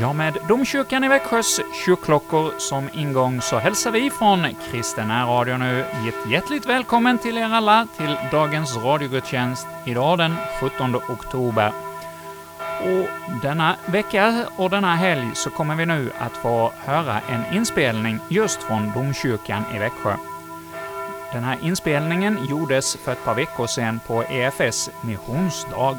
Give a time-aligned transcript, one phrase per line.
[0.00, 5.84] Ja, med domkyrkan i Växjös kyrkklockor som ingång så hälsar vi från Kristen Radio nu
[6.30, 11.72] hjärtligt välkommen till er alla till dagens radiogudstjänst idag den 17 oktober.
[12.80, 13.08] Och
[13.42, 18.62] denna vecka och denna helg så kommer vi nu att få höra en inspelning just
[18.62, 20.16] från domkyrkan i Växjö.
[21.32, 25.96] Den här inspelningen gjordes för ett par veckor sedan på EFS missionsdag.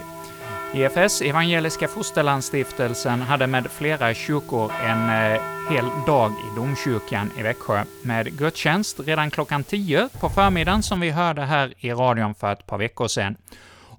[0.77, 7.84] EFS, Evangeliska Fosterlandsstiftelsen, hade med flera kyrkor en eh, hel dag i domkyrkan i Växjö
[8.02, 12.66] med gudstjänst redan klockan 10 på förmiddagen, som vi hörde här i radion för ett
[12.66, 13.36] par veckor sedan.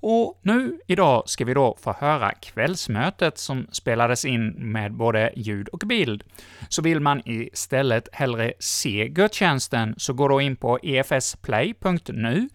[0.01, 5.69] Och nu, idag, ska vi då få höra kvällsmötet som spelades in med både ljud
[5.69, 6.25] och bild.
[6.69, 12.49] Så vill man istället hellre se gudstjänsten, så gå då in på efsplay.nu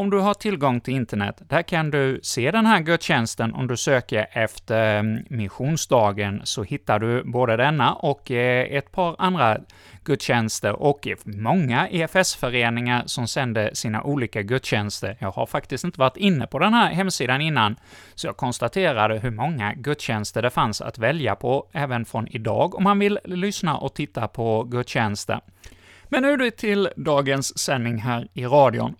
[0.00, 1.42] om du har tillgång till internet.
[1.48, 3.54] Där kan du se den här gudstjänsten.
[3.54, 9.16] Om du söker efter mm, missionsdagen så hittar du både denna och eh, ett par
[9.18, 9.58] andra
[10.04, 15.16] gudstjänster och många EFS-föreningar som sänder sina olika gudstjänster.
[15.18, 17.76] Jag har faktiskt inte varit inne på den här hemsidan innan,
[18.14, 22.84] så jag konstaterade hur många gudstjänster det fanns att välja på även från idag om
[22.84, 25.40] man vill lyssna och titta på gudstjänster.
[26.08, 28.94] Men nu är det till dagens sändning här i radion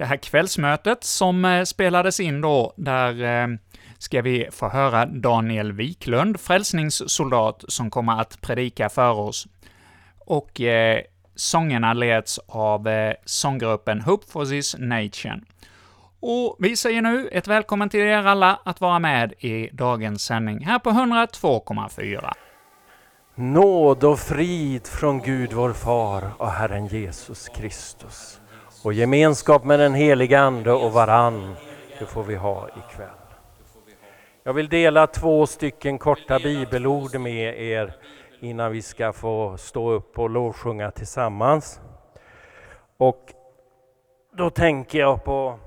[0.00, 3.56] det här kvällsmötet som eh, spelades in då, där eh,
[3.98, 9.46] ska vi få höra Daniel Wiklund, frälsningssoldat, som kommer att predika för oss.
[10.18, 11.00] Och eh,
[11.34, 15.44] sångerna leds av eh, sånggruppen Hope for this Nation.
[16.20, 20.64] Och vi säger nu ett välkommen till er alla att vara med i dagens sändning
[20.66, 22.32] här på 102,4.
[23.34, 28.39] Nåd och frid från Gud vår Far och Herren Jesus Kristus
[28.84, 31.54] och gemenskap med den heliga Ande och varann,
[31.98, 33.08] det får vi ha ikväll.
[34.42, 37.96] Jag vill dela två stycken korta bibelord med er
[38.40, 41.80] innan vi ska få stå upp och lovsjunga tillsammans.
[42.96, 43.32] Och
[44.32, 45.58] då tänker jag på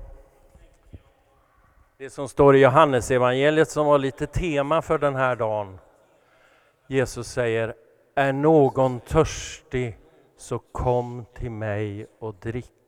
[1.98, 5.78] det som står i Johannesevangeliet som var lite tema för den här dagen.
[6.88, 7.74] Jesus säger,
[8.14, 9.98] är någon törstig
[10.36, 12.83] så kom till mig och drick.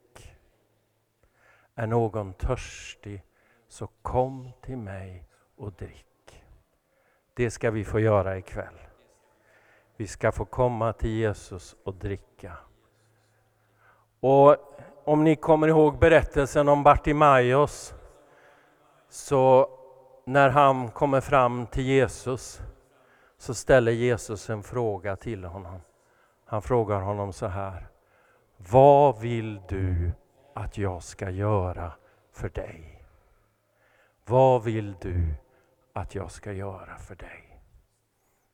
[1.78, 3.22] Är någon törstig,
[3.68, 6.44] så kom till mig och drick.
[7.34, 8.78] Det ska vi få göra ikväll.
[9.96, 12.56] Vi ska få komma till Jesus och dricka.
[14.20, 14.56] Och
[15.04, 17.94] om ni kommer ihåg berättelsen om Bartimaios,
[19.08, 19.70] så
[20.24, 22.60] när han kommer fram till Jesus
[23.38, 25.80] så ställer Jesus en fråga till honom.
[26.44, 27.88] Han frågar honom så här.
[28.56, 30.12] Vad vill du
[30.56, 31.92] att jag ska göra
[32.32, 33.04] för dig?
[34.24, 35.34] Vad vill du
[35.92, 37.60] att jag ska göra för dig?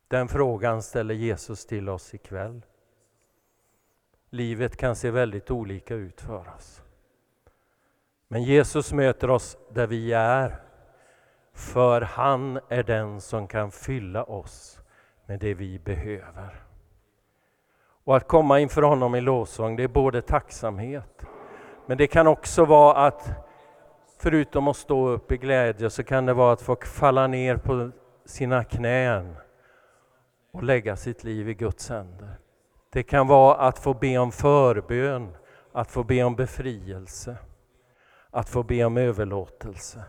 [0.08, 2.66] Den frågan ställer Jesus till oss ikväll.
[4.30, 6.82] Livet kan se väldigt olika ut för oss.
[8.28, 10.62] Men Jesus möter oss där vi är,
[11.52, 14.80] för han är den som kan fylla oss
[15.26, 16.62] med det vi behöver.
[18.04, 21.26] Och att komma inför honom i lovsång, det är både tacksamhet
[21.86, 23.30] men det kan också vara att
[24.18, 27.90] förutom att stå upp i glädje så kan det vara att få falla ner på
[28.24, 29.36] sina knän
[30.52, 32.38] och lägga sitt liv i Guds händer.
[32.92, 35.36] Det kan vara att få be om förbön,
[35.72, 37.36] att få be om befrielse,
[38.30, 40.04] att få be om överlåtelse.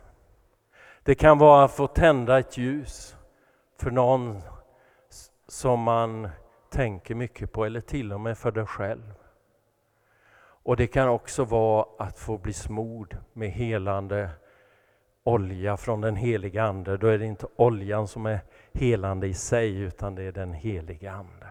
[1.04, 3.16] Det kan vara att få tända ett ljus
[3.80, 4.42] för någon
[5.48, 6.30] som man
[6.72, 9.14] tänker mycket på, eller till och med för dig själv.
[10.64, 14.30] Och det kan också vara att få bli smord med helande
[15.24, 16.98] olja från den heliga Ande.
[16.98, 18.40] Då är det inte oljan som är
[18.74, 21.48] helande i sig, utan det är den heliga Ande.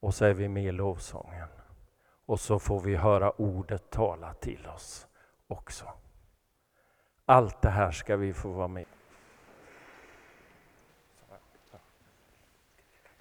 [0.00, 1.48] Och så är vi med i lovsången.
[2.26, 5.06] Och så får vi höra ordet tala till oss
[5.46, 5.84] också.
[7.24, 8.84] Allt det här ska vi få vara med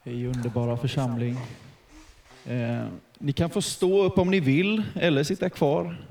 [0.04, 1.38] Hej underbara församling.
[2.46, 2.88] Eh,
[3.24, 6.06] ni kan få stå upp om ni vill eller sitta kvar.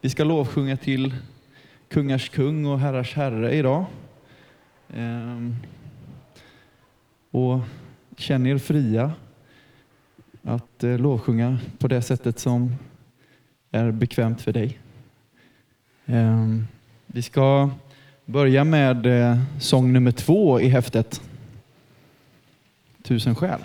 [0.00, 1.14] Vi ska lovsjunga till
[1.88, 3.84] kungars kung och herrars herre idag.
[4.94, 5.56] Ehm,
[7.30, 7.60] och
[8.16, 9.12] känn er fria
[10.42, 12.74] att eh, lovsjunga på det sättet som
[13.70, 14.78] är bekvämt för dig.
[16.06, 16.66] Ehm,
[17.06, 17.70] vi ska
[18.24, 21.20] börja med eh, sång nummer två i häftet.
[23.02, 23.60] Tusen själ.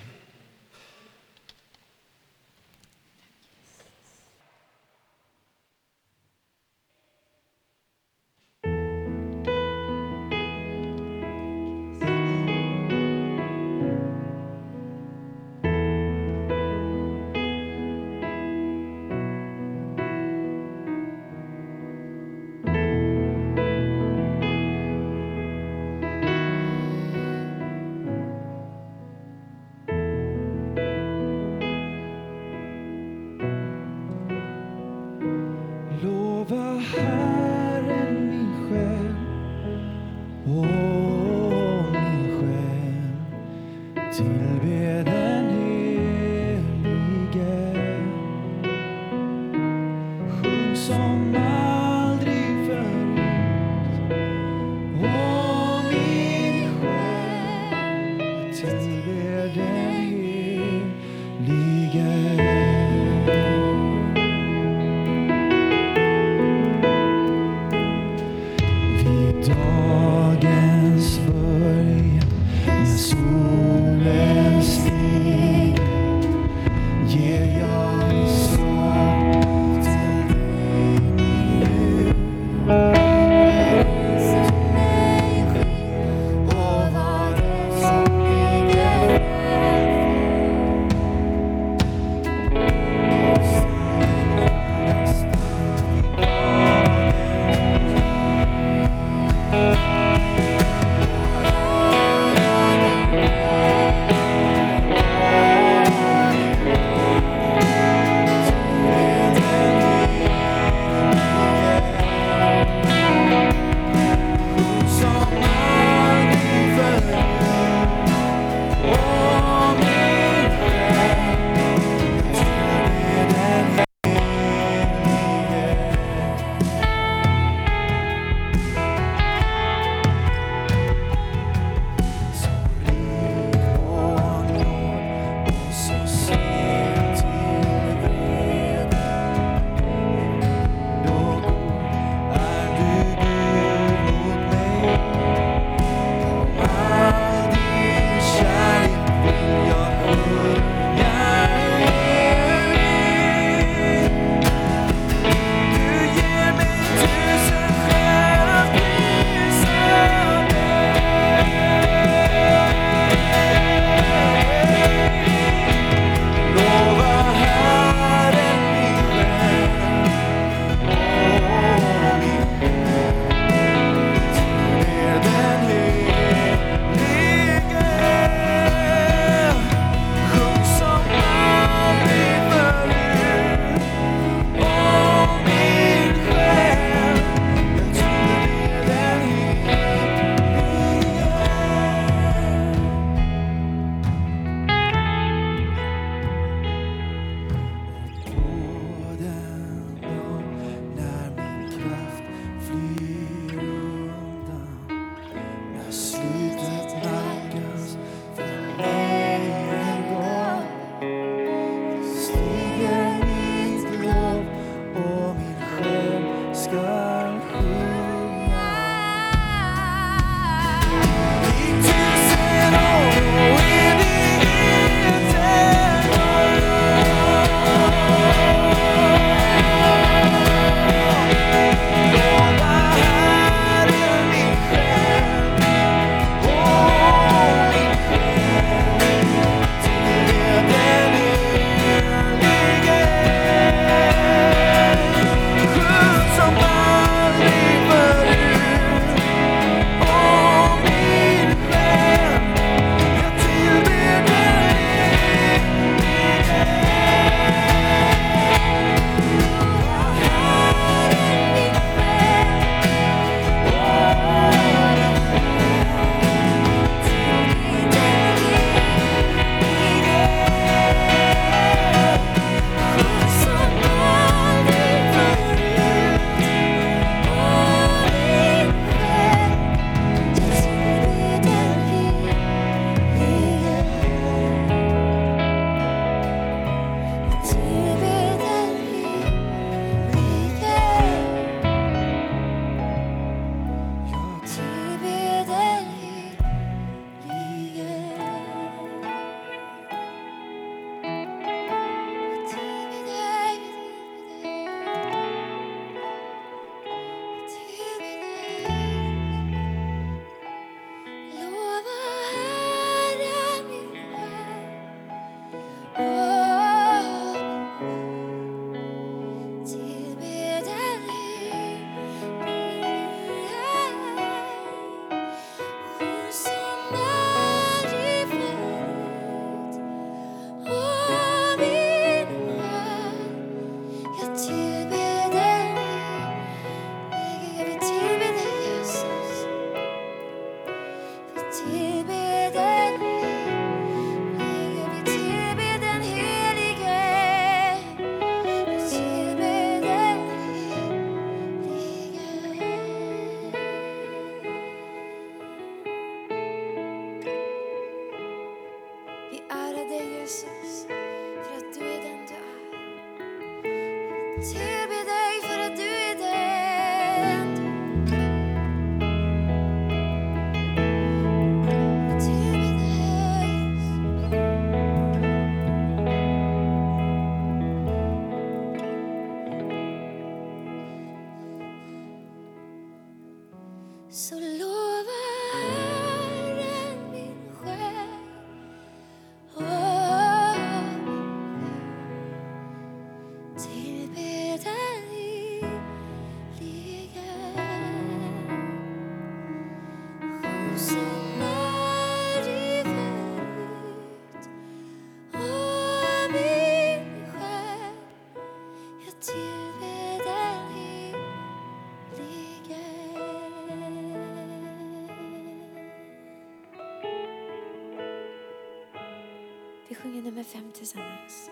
[420.20, 421.50] Vi sjunger nummer fem tillsammans.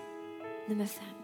[0.67, 1.05] Nummer fem.
[1.05, 1.16] Så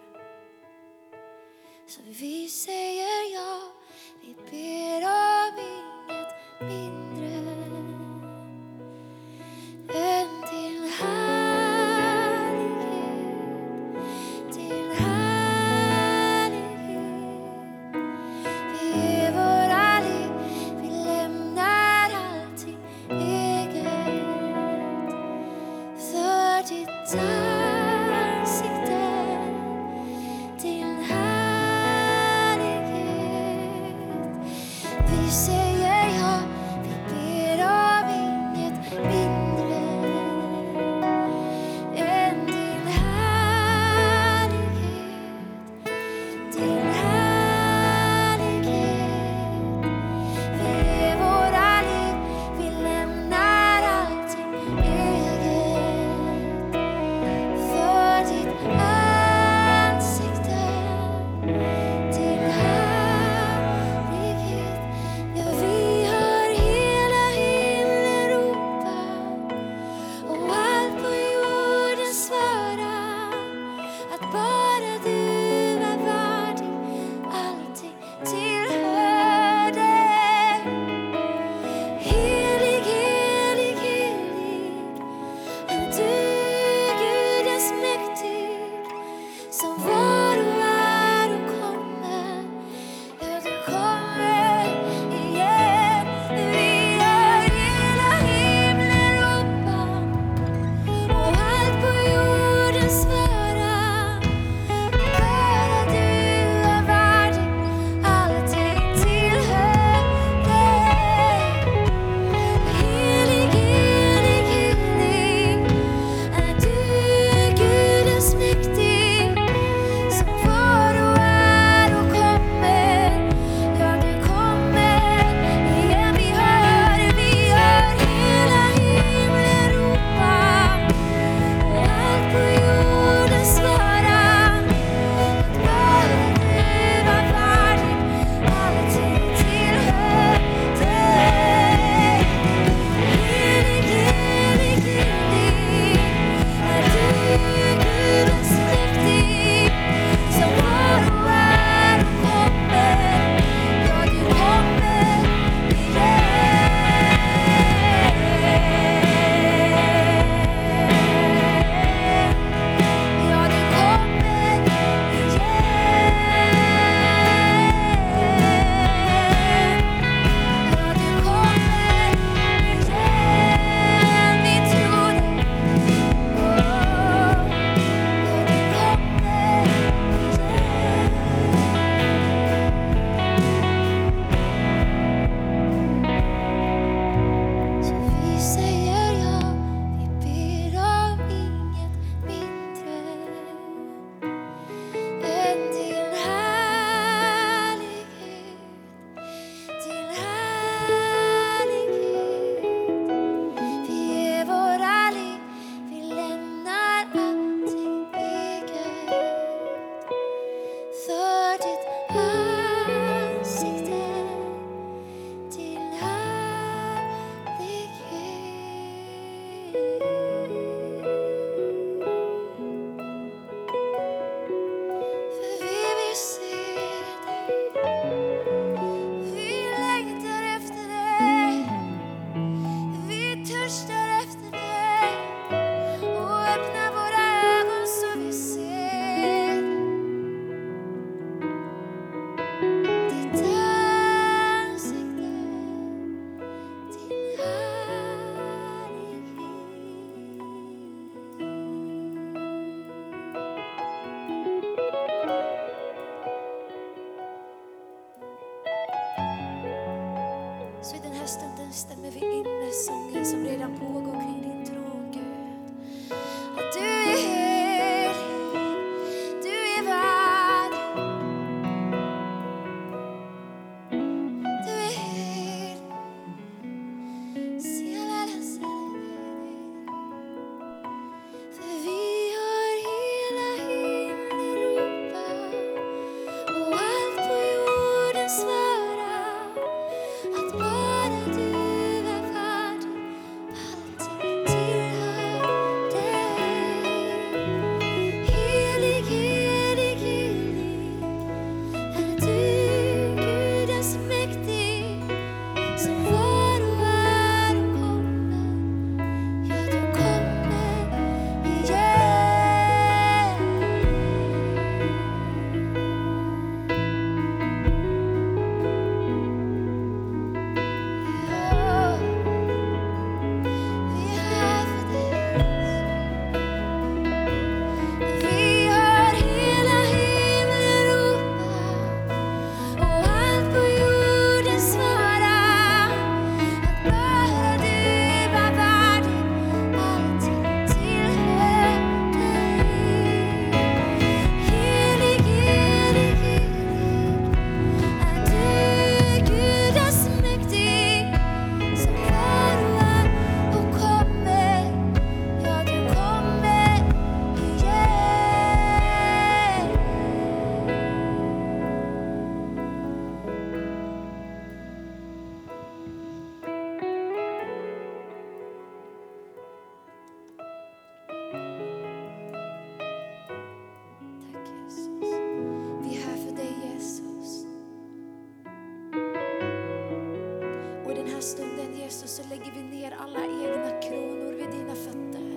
[382.84, 385.28] ner alla egna kronor vid dina fötter.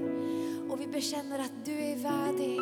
[0.70, 2.60] Och vi bekänner att du är värdig.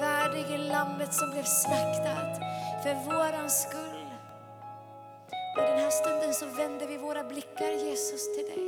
[0.00, 2.38] Värdig är lammet som blev slaktat
[2.82, 4.06] för våran skull.
[5.56, 8.64] Och i den här stunden så vänder vi våra blickar Jesus till dig.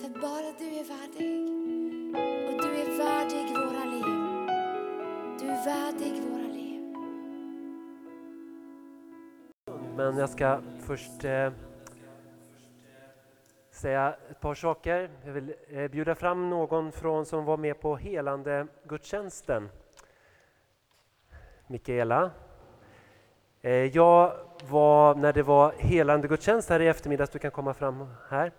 [0.00, 1.36] För bara du är värdig.
[2.48, 4.16] Och du är värdig våra liv.
[5.40, 6.82] Du är värdig våra liv.
[9.96, 11.50] Men jag ska först eh,
[13.86, 15.10] säga ett par saker.
[15.24, 19.68] Jag vill eh, bjuda fram någon från som var med på helande gudstjänsten.
[21.66, 22.30] Mikaela.
[23.62, 24.32] Eh, jag
[24.68, 28.52] var, när det var helande gudstjänst här i eftermiddags, du kan komma fram här,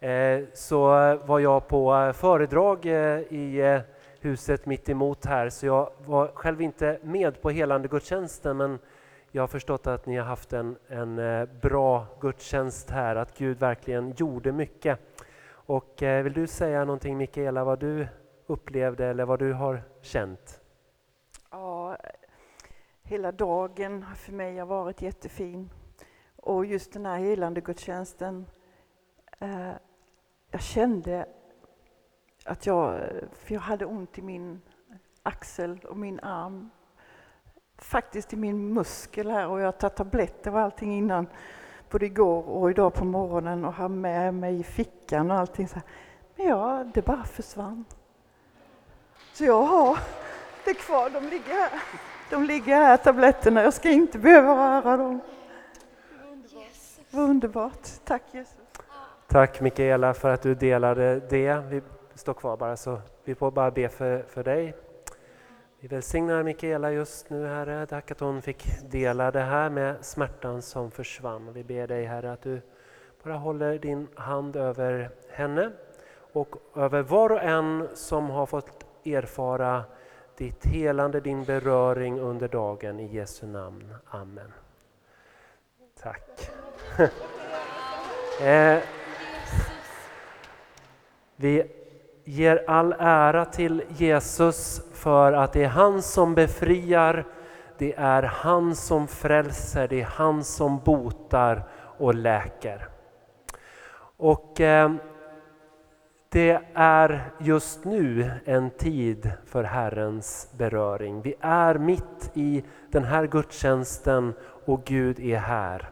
[0.00, 0.80] eh, så
[1.16, 3.80] var jag på föredrag i
[4.20, 8.78] huset mitt emot här, så jag var själv inte med på helande gudstjänsten, men
[9.32, 13.58] jag har förstått att ni har haft en, en eh, bra gudstjänst här, att Gud
[13.58, 15.00] verkligen gjorde mycket.
[15.50, 18.06] Och eh, vill du säga någonting Mikaela, vad du
[18.46, 20.60] upplevde eller vad du har känt?
[21.50, 21.96] Ja,
[23.02, 25.70] hela dagen för mig har varit jättefin.
[26.36, 28.46] Och just den här helande gudstjänsten,
[29.38, 29.72] eh,
[30.50, 31.26] jag kände
[32.44, 33.00] att jag,
[33.32, 34.60] för jag hade ont i min
[35.22, 36.70] axel och min arm.
[37.80, 41.26] Faktiskt i min muskel här och jag har tagit tabletter och allting innan,
[41.90, 45.68] både igår och idag på morgonen och har med mig i fickan och allting.
[45.68, 45.82] Så här.
[46.36, 47.84] Men ja, det bara försvann.
[49.32, 49.98] Så jag har
[50.64, 51.70] det kvar, de ligger här.
[52.30, 53.62] De ligger här, tabletterna.
[53.62, 55.20] Jag ska inte behöva röra dem.
[57.10, 57.88] Vad underbart.
[58.04, 58.56] Tack Jesus.
[59.26, 61.64] Tack Mikaela för att du delade det.
[61.68, 61.82] Vi
[62.14, 64.74] står kvar bara så vi får bara be för, för dig.
[65.82, 70.62] Vi välsignar Mikaela just nu Herre, tack att hon fick dela det här med smärtan
[70.62, 71.52] som försvann.
[71.52, 72.60] Vi ber dig Herre att du
[73.22, 75.70] bara håller din hand över henne
[76.32, 79.84] och över var och en som har fått erfara
[80.36, 83.94] ditt helande, din beröring under dagen i Jesu namn.
[84.06, 84.52] Amen.
[86.00, 86.50] Tack.
[88.42, 88.78] eh,
[91.36, 91.79] vi
[92.30, 97.24] ger all ära till Jesus för att det är han som befriar,
[97.78, 101.62] det är han som frälser, det är han som botar
[101.98, 102.88] och läker.
[104.16, 104.92] Och eh,
[106.28, 111.22] det är just nu en tid för Herrens beröring.
[111.22, 115.90] Vi är mitt i den här gudstjänsten och Gud är här.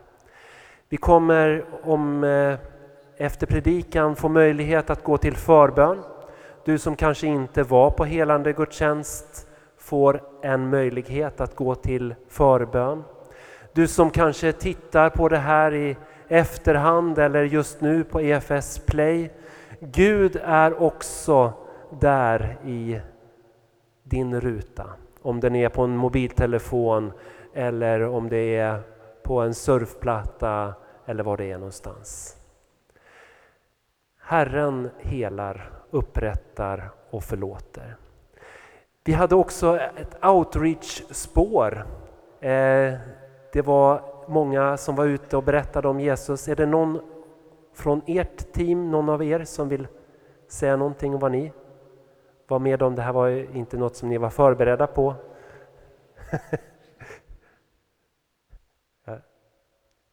[0.89, 2.59] Vi kommer om eh,
[3.17, 5.99] efter predikan få möjlighet att gå till förbön.
[6.69, 13.05] Du som kanske inte var på helande gudstjänst får en möjlighet att gå till förbön.
[13.73, 15.97] Du som kanske tittar på det här i
[16.29, 19.31] efterhand eller just nu på EFS Play.
[19.81, 21.53] Gud är också
[22.01, 23.01] där i
[24.03, 24.91] din ruta.
[25.23, 27.13] Om den är på en mobiltelefon
[27.55, 28.81] eller om det är
[29.23, 30.75] på en surfplatta
[31.07, 32.37] eller var det är någonstans.
[34.21, 37.97] Herren helar, upprättar och förlåter.
[39.05, 41.87] Vi hade också ett outreach-spår.
[42.41, 42.95] Eh,
[43.53, 46.49] det var många som var ute och berättade om Jesus.
[46.49, 47.01] Är det någon
[47.75, 49.87] från ert team, någon av er som vill
[50.49, 51.53] säga någonting om vad ni
[52.47, 52.95] var med om?
[52.95, 55.15] Det här var inte något som ni var förberedda på.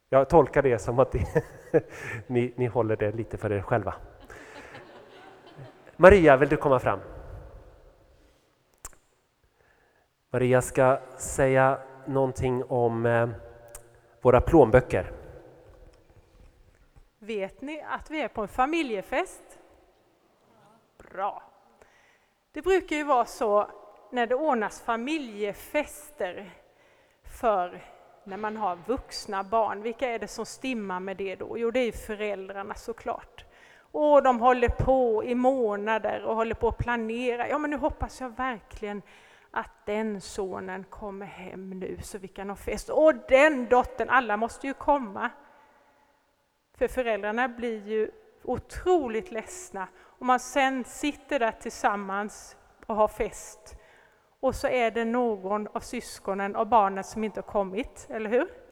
[0.08, 1.14] Jag tolkar det som att
[2.26, 3.94] ni, ni håller det lite för er själva.
[5.98, 7.00] Maria, vill du komma fram?
[10.30, 13.28] Maria ska säga någonting om eh,
[14.20, 15.12] våra plånböcker.
[17.18, 19.42] Vet ni att vi är på en familjefest?
[20.98, 21.42] Bra.
[22.52, 23.70] Det brukar ju vara så
[24.10, 26.50] när det ordnas familjefester
[27.40, 27.84] för
[28.24, 29.82] när man har vuxna barn.
[29.82, 31.58] Vilka är det som stimmar med det då?
[31.58, 33.45] Jo, det är föräldrarna såklart.
[33.98, 37.48] Och de håller på i månader och håller på att planera.
[37.48, 39.02] Ja, men nu hoppas jag verkligen
[39.50, 42.88] att den sonen kommer hem nu så vi kan ha fest.
[42.88, 45.30] Och den dottern, alla måste ju komma.
[46.78, 48.10] För föräldrarna blir ju
[48.42, 52.56] otroligt ledsna om man sen sitter där tillsammans
[52.86, 53.76] och har fest
[54.40, 58.65] och så är det någon av syskonen och barnen som inte har kommit, eller hur?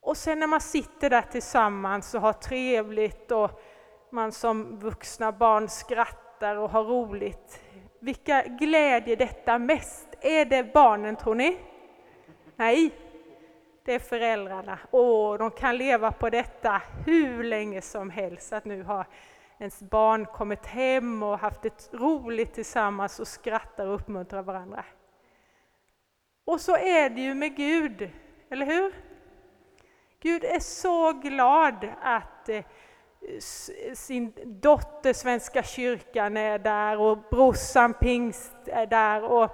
[0.00, 3.60] Och sen när man sitter där tillsammans och har trevligt och
[4.12, 7.60] man som vuxna barn skrattar och har roligt.
[8.00, 10.08] Vilka glädjer detta mest?
[10.20, 11.58] Är det barnen tror ni?
[12.56, 12.90] Nej,
[13.84, 14.78] det är föräldrarna.
[14.90, 18.52] Åh, de kan leva på detta hur länge som helst.
[18.52, 19.06] Att nu har
[19.58, 24.84] ens barn kommit hem och haft det roligt tillsammans och skrattar och uppmuntrar varandra.
[26.44, 28.10] Och så är det ju med Gud,
[28.50, 29.09] eller hur?
[30.22, 32.64] Gud är så glad att eh,
[33.94, 39.50] sin dotter Svenska kyrkan är där och brorsan Pingst är där och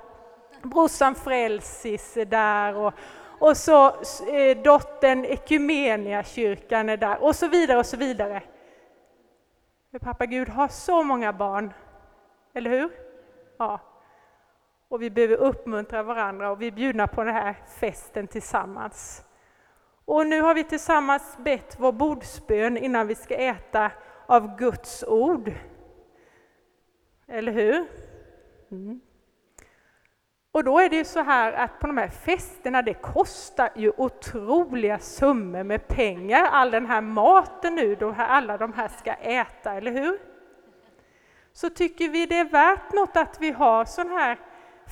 [0.63, 2.93] brorsan Frälsis är där och,
[3.39, 3.87] och så
[4.29, 8.43] eh, dottern Ekumeniakyrkan är där och så vidare och så vidare.
[9.91, 11.73] För pappa Gud har så många barn,
[12.55, 12.91] eller hur?
[13.59, 13.81] Ja.
[14.89, 19.26] Och vi behöver uppmuntra varandra och vi är bjudna på den här festen tillsammans.
[20.07, 23.91] Och nu har vi tillsammans bett vår bordsbön innan vi ska äta
[24.27, 25.53] av Guds ord.
[27.29, 27.87] Eller hur?
[28.71, 29.01] Mm.
[30.53, 33.93] Och då är det ju så här att på de här festerna, det kostar ju
[33.97, 39.73] otroliga summor med pengar, all den här maten nu, då alla de här ska äta,
[39.73, 40.19] eller hur?
[41.53, 44.39] Så tycker vi det är värt något att vi har sådana här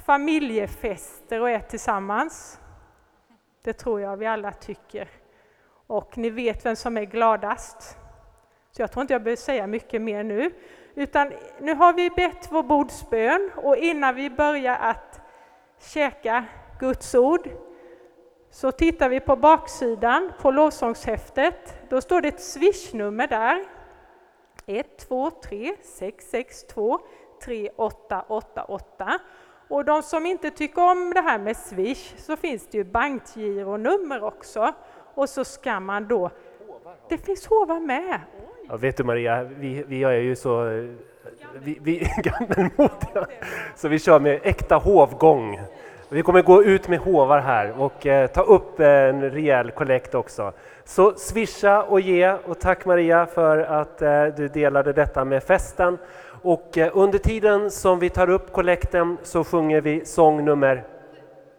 [0.06, 2.60] familjefester och är tillsammans.
[3.64, 5.08] Det tror jag vi alla tycker.
[5.86, 7.98] Och ni vet vem som är gladast.
[8.70, 10.50] Så jag tror inte jag behöver säga mycket mer nu.
[10.94, 15.20] Utan nu har vi bett vår bordsbön och innan vi börjar att
[15.78, 16.44] käka
[16.80, 17.48] Guds ord
[18.50, 21.74] så tittar vi på baksidan på lovsångshäftet.
[21.90, 23.64] Då står det ett swishnummer där.
[24.66, 26.98] 123 662
[27.44, 29.18] 3888.
[29.68, 34.24] Och de som inte tycker om det här med Swish så finns det ju bankgironummer
[34.24, 34.72] också.
[35.14, 36.30] Och så ska man då...
[37.08, 38.20] Det finns hovar med!
[38.68, 40.64] Ja, vet du Maria, vi, vi är ju så
[41.54, 43.26] vi, vi gammelmodiga
[43.76, 45.60] så vi kör med äkta hovgång.
[46.08, 50.52] Vi kommer gå ut med hovar här och eh, ta upp en rejäl kollekt också.
[50.84, 55.98] Så swisha och ge och tack Maria för att eh, du delade detta med festen.
[56.44, 60.84] Och eh, under tiden som vi tar upp kollekten så sjunger vi sång nummer,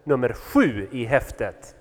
[0.04, 1.76] nummer sju i häftet.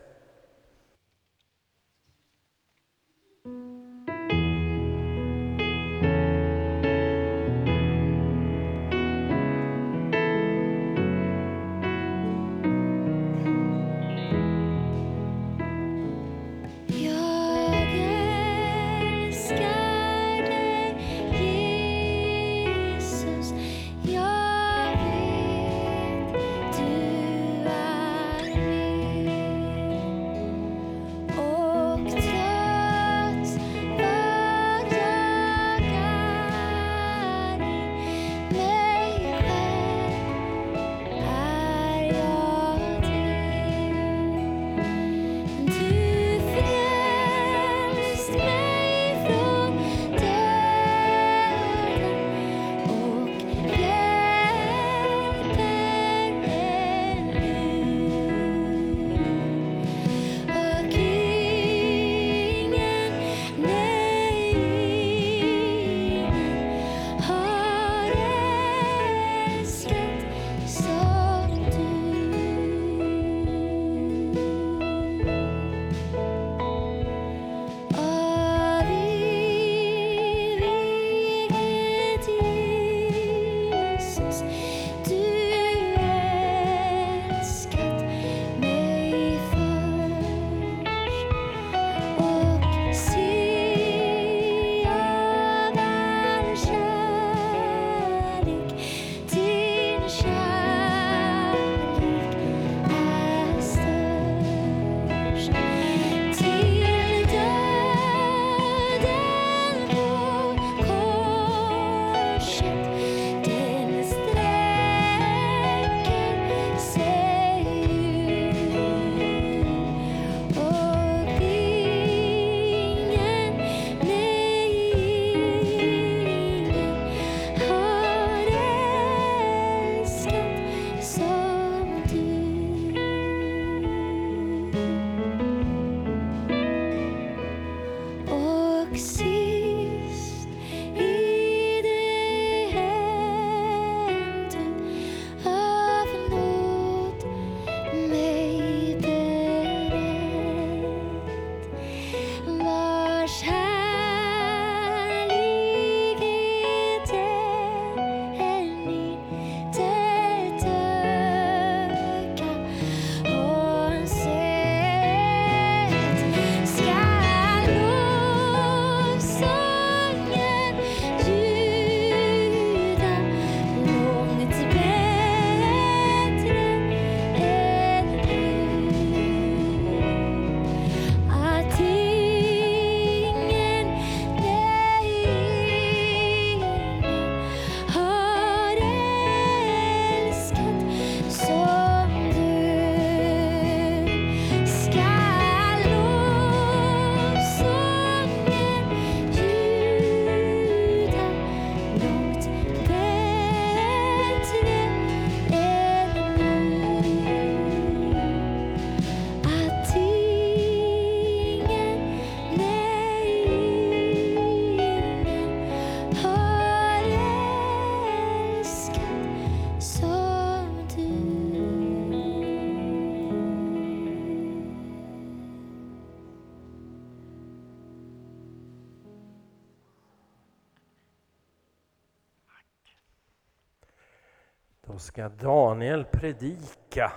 [235.05, 237.13] Ska Daniel predika.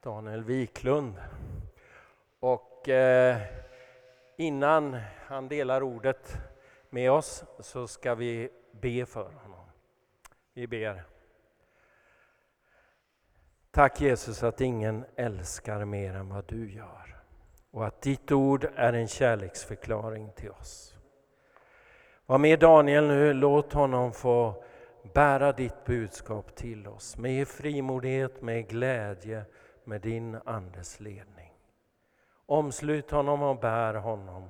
[0.00, 1.14] Daniel Wiklund.
[2.40, 3.36] Och eh,
[4.36, 6.36] innan han delar ordet
[6.90, 9.64] med oss så ska vi be för honom.
[10.52, 11.04] Vi ber.
[13.70, 17.16] Tack Jesus att ingen älskar mer än vad du gör
[17.70, 20.94] och att ditt ord är en kärleksförklaring till oss.
[22.26, 24.64] Var med Daniel nu, låt honom få
[25.02, 29.44] bära ditt budskap till oss med frimodighet, med glädje,
[29.84, 31.52] med din Andes ledning.
[32.46, 34.48] Omslut honom och bär honom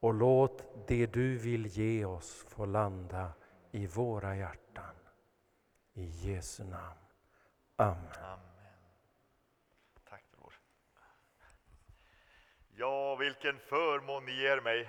[0.00, 3.32] och låt det du vill ge oss få landa
[3.70, 4.94] i våra hjärtan.
[5.92, 6.98] I Jesu namn.
[7.76, 7.98] Amen.
[8.22, 8.78] Amen.
[10.08, 10.54] Tack bror.
[12.70, 14.88] Ja, vilken förmån ni ger mig.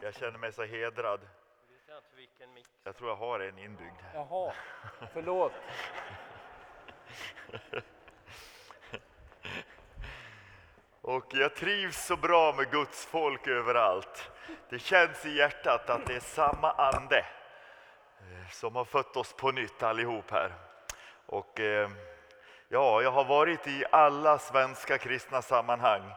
[0.00, 1.20] Jag känner mig så hedrad.
[2.84, 4.00] Jag tror jag har en inbyggd.
[4.14, 4.52] Jaha,
[5.12, 5.52] förlåt.
[11.00, 14.30] Och jag trivs så bra med Guds folk överallt.
[14.68, 19.52] Det känns i hjärtat att det är samma ande eh, som har fött oss på
[19.52, 20.52] nytt allihop här.
[21.26, 21.90] Och eh,
[22.68, 26.12] ja, jag har varit i alla svenska kristna sammanhang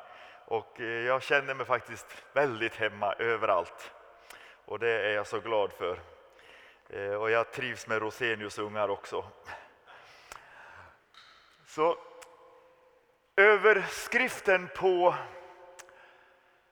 [0.45, 3.93] och eh, jag känner mig faktiskt väldigt hemma överallt.
[4.65, 6.14] Och det är jag så glad för.
[6.89, 9.26] Eh, och jag trivs med Rosenius ungar också.
[11.67, 11.98] Så
[13.38, 15.15] Överskriften på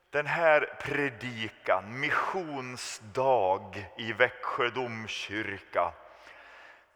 [0.09, 5.93] den här predikan, missionsdag i Växjö domkyrka.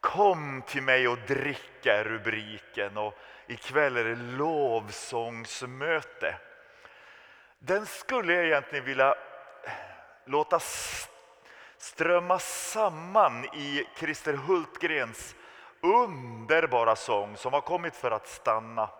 [0.00, 3.14] Kom till mig och dricka är rubriken och
[3.46, 6.36] ikväll är det lovsångsmöte.
[7.58, 9.14] Den skulle jag egentligen vilja
[10.24, 10.60] låta
[11.78, 15.34] strömma samman i Christer Hultgrens
[15.82, 18.90] underbara sång som har kommit för att stanna.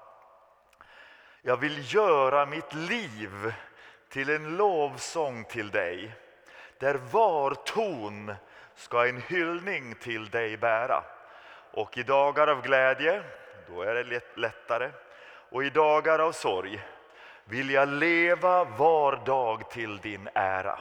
[1.42, 3.54] Jag vill göra mitt liv
[4.08, 6.12] till en lovsång till dig,
[6.78, 8.34] där var ton
[8.74, 11.04] ska en hyllning till dig bära.
[11.72, 13.22] Och i dagar av glädje,
[13.68, 14.90] då är det lättare,
[15.50, 16.82] och i dagar av sorg
[17.44, 20.78] vill jag leva var dag till din ära.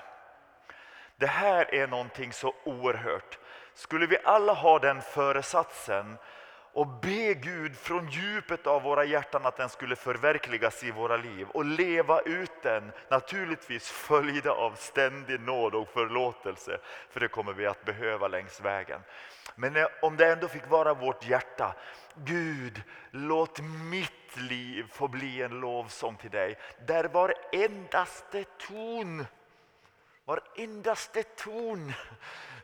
[1.19, 3.39] Det här är någonting så oerhört.
[3.73, 6.17] Skulle vi alla ha den föresatsen
[6.73, 11.47] och be Gud från djupet av våra hjärtan att den skulle förverkligas i våra liv
[11.49, 16.77] och leva ut den, naturligtvis följda av ständig nåd och förlåtelse,
[17.09, 19.01] för det kommer vi att behöva längs vägen.
[19.55, 21.75] Men om det ändå fick vara vårt hjärta,
[22.15, 23.59] Gud, låt
[23.91, 29.25] mitt liv få bli en lovsång till dig, där varendaste ton,
[30.27, 31.93] varendaste ton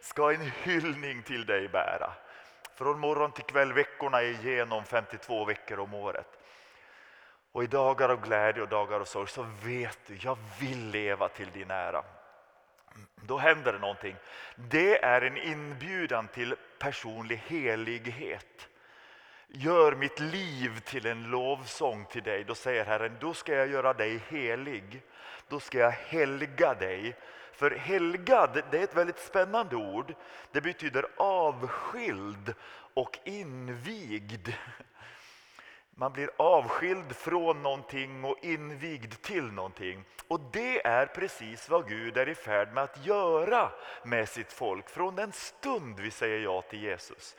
[0.01, 2.13] ska en hyllning till dig bära.
[2.75, 6.27] Från morgon till kväll, veckorna igenom, 52 veckor om året.
[7.51, 11.29] Och i dagar av glädje och dagar av sorg så vet du, jag vill leva
[11.29, 12.03] till din ära.
[13.15, 14.15] Då händer det någonting.
[14.55, 18.69] Det är en inbjudan till personlig helighet.
[19.47, 22.43] Gör mitt liv till en lovsång till dig.
[22.43, 25.01] Då säger Herren, då ska jag göra dig helig.
[25.47, 27.15] Då ska jag helga dig
[27.53, 30.13] för helgad, det är ett väldigt spännande ord.
[30.51, 32.53] Det betyder avskild
[32.93, 34.49] och invigd.
[35.95, 40.05] Man blir avskild från någonting och invigd till någonting.
[40.27, 43.71] Och det är precis vad Gud är i färd med att göra
[44.03, 44.89] med sitt folk.
[44.89, 47.35] Från den stund vi säger ja till Jesus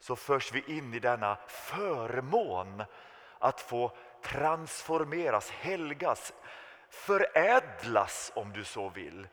[0.00, 2.82] så förs vi in i denna förmån
[3.38, 6.32] att få transformeras, helgas,
[6.94, 9.26] förädlas om du så vill.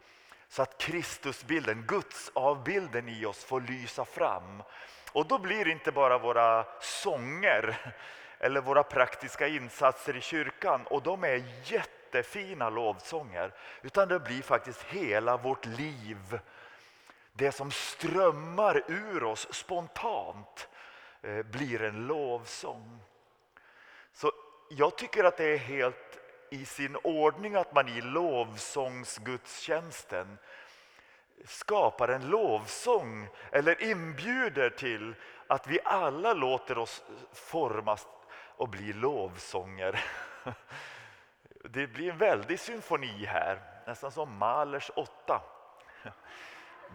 [0.47, 4.63] Så att Kristusbilden, Guds avbilden i oss får lysa fram.
[5.11, 7.93] Och då blir det inte bara våra sånger
[8.39, 13.53] eller våra praktiska insatser i kyrkan och de är jättefina lovsånger.
[13.81, 16.39] Utan det blir faktiskt hela vårt liv.
[17.33, 20.69] Det som strömmar ur oss spontant
[21.21, 22.99] eh, blir en lovsång.
[24.13, 24.31] Så
[24.69, 26.20] jag tycker att det är helt
[26.53, 30.37] i sin ordning att man i lovsångsgudstjänsten
[31.45, 35.15] skapar en lovsång eller inbjuder till
[35.47, 40.03] att vi alla låter oss formas och bli lovsånger.
[41.63, 45.41] Det blir en väldig symfoni här, nästan som Mahlers åtta.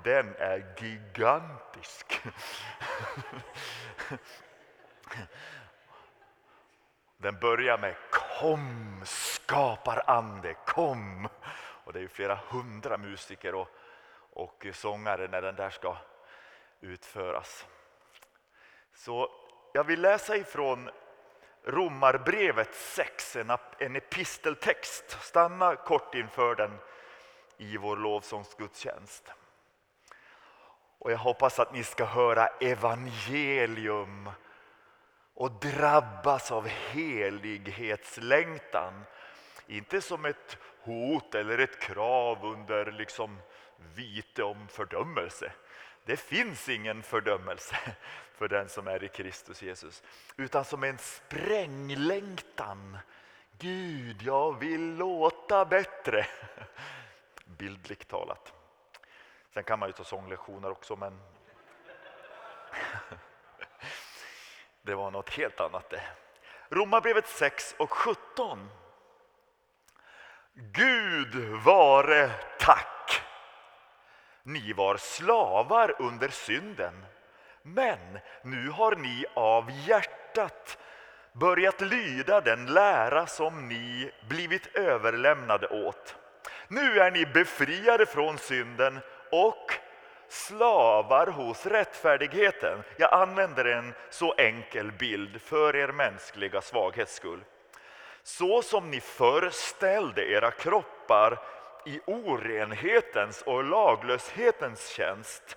[0.03, 2.21] Den är gigantisk.
[7.17, 9.03] Den börjar med Kom
[9.47, 11.29] Skaparande, kom!
[11.85, 13.69] Och det är flera hundra musiker och,
[14.33, 15.97] och sångare när den där ska
[16.81, 17.67] utföras.
[18.95, 19.31] Så
[19.73, 20.91] jag vill läsa ifrån
[21.65, 25.19] Romarbrevet 6, en, en episteltext.
[25.21, 26.79] Stanna kort inför den
[27.57, 29.33] i vår lovsångsgudstjänst.
[30.99, 34.31] Och jag hoppas att ni ska höra evangelium
[35.35, 39.05] och drabbas av helighetslängtan.
[39.67, 43.39] Inte som ett hot eller ett krav under liksom
[43.95, 45.53] vite om fördömelse.
[46.05, 47.77] Det finns ingen fördömelse
[48.35, 50.03] för den som är i Kristus Jesus.
[50.37, 52.99] Utan som en spränglängtan.
[53.59, 56.27] Gud, jag vill låta bättre.
[57.45, 58.53] Bildligt talat.
[59.55, 61.21] Sen kan man ju ta sånglektioner också men
[64.83, 66.03] det var något helt annat det.
[66.69, 68.69] Romarbrevet 6 och 17.
[70.59, 71.35] Gud
[71.65, 73.23] vare tack.
[74.43, 77.07] Ni var slavar under synden,
[77.63, 80.79] men nu har ni av hjärtat
[81.33, 86.17] börjat lyda den lära som ni blivit överlämnade åt.
[86.69, 88.99] Nu är ni befriade från synden
[89.33, 89.75] och
[90.29, 92.83] slavar hos rättfärdigheten.
[92.97, 97.45] Jag använder en så enkel bild för er mänskliga svaghets skull.
[98.27, 101.39] Så som ni förställde era kroppar
[101.85, 105.57] i orenhetens och laglöshetens tjänst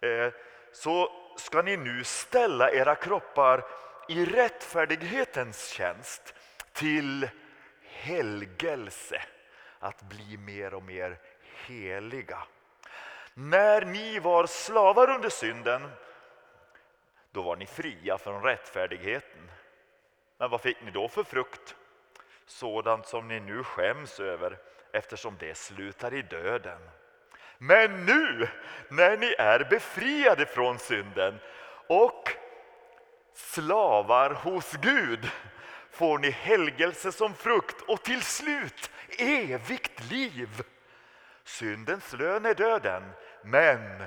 [0.00, 0.32] eh,
[0.72, 3.64] så ska ni nu ställa era kroppar
[4.08, 6.34] i rättfärdighetens tjänst
[6.72, 7.28] till
[7.82, 9.22] helgelse,
[9.78, 11.18] att bli mer och mer
[11.66, 12.42] heliga.
[13.34, 15.90] När ni var slavar under synden,
[17.32, 19.50] då var ni fria från rättfärdigheten.
[20.38, 21.76] Men vad fick ni då för frukt?
[22.46, 24.58] Sådant som ni nu skäms över
[24.92, 26.78] eftersom det slutar i döden.
[27.58, 28.48] Men nu
[28.88, 31.38] när ni är befriade från synden
[31.86, 32.30] och
[33.34, 35.30] slavar hos Gud
[35.90, 40.62] får ni helgelse som frukt och till slut evigt liv.
[41.44, 43.02] Syndens lön är döden,
[43.42, 44.04] men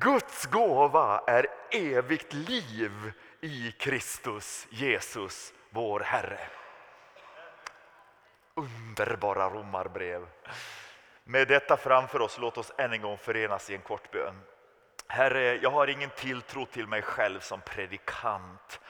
[0.00, 6.38] Guds gåva är evigt liv i Kristus Jesus, vår Herre.
[8.54, 10.26] Underbara romarbrev.
[11.24, 14.34] Med detta framför oss, låt oss än en gång förenas i en kort bön.
[15.06, 18.80] Herre, jag har ingen tilltro till mig själv som predikant.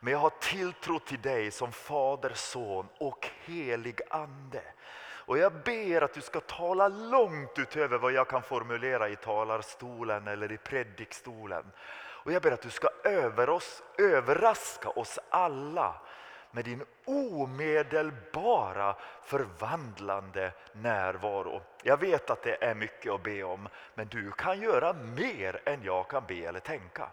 [0.00, 4.62] Men jag har tilltro till dig som Fader, Son och helig Ande.
[5.02, 10.28] Och jag ber att du ska tala långt utöver vad jag kan formulera i talarstolen
[10.28, 11.64] eller i predikstolen.
[12.24, 15.94] Och jag ber att du ska över oss, överraska oss alla
[16.50, 21.62] med din omedelbara förvandlande närvaro.
[21.82, 25.82] Jag vet att det är mycket att be om, men du kan göra mer än
[25.82, 27.08] jag kan be eller tänka.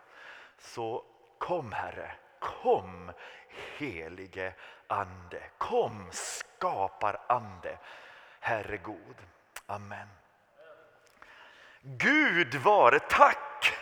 [0.59, 1.03] Så
[1.37, 3.11] kom Herre, kom
[3.77, 4.53] helige
[4.87, 7.77] Ande, kom skapar Ande.
[8.39, 9.15] Herre god.
[9.65, 10.07] Amen.
[11.81, 13.73] Gud vare tack!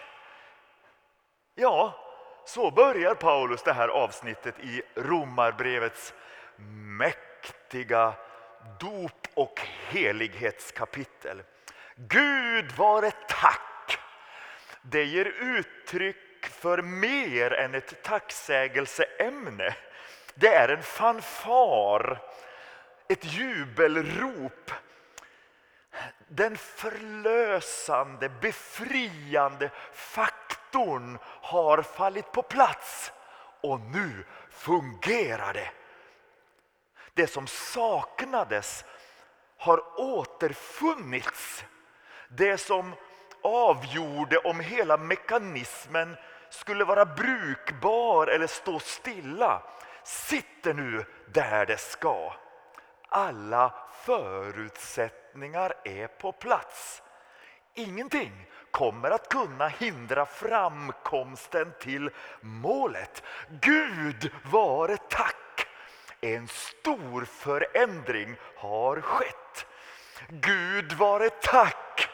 [1.56, 2.05] Ja,
[2.46, 6.14] så börjar Paulus det här avsnittet i Romarbrevets
[6.98, 8.14] mäktiga
[8.80, 11.44] dop och helighetskapitel.
[11.96, 14.00] Gud vare tack!
[14.82, 19.76] Det ger uttryck för mer än ett tacksägelseämne.
[20.36, 22.22] Det är en fanfar
[23.08, 24.72] ett jubelrop.
[26.28, 33.12] Den förlösande, befriande faktorn har fallit på plats
[33.62, 35.72] och nu fungerar det.
[37.14, 38.86] Det som saknades
[39.58, 41.66] har återfunnits.
[42.28, 42.96] Det som
[43.42, 46.18] avgjorde om hela mekanismen
[46.50, 49.62] skulle vara brukbar eller stå stilla
[50.04, 52.34] sitter nu där det ska
[53.10, 53.74] alla
[55.36, 57.02] förutsättningar är på plats.
[57.74, 58.32] Ingenting
[58.72, 62.10] kommer att kunna hindra framkomsten till
[62.42, 63.24] målet.
[63.62, 65.68] Gud vare tack!
[66.22, 69.66] En stor förändring har skett.
[70.30, 72.10] Gud vare tack!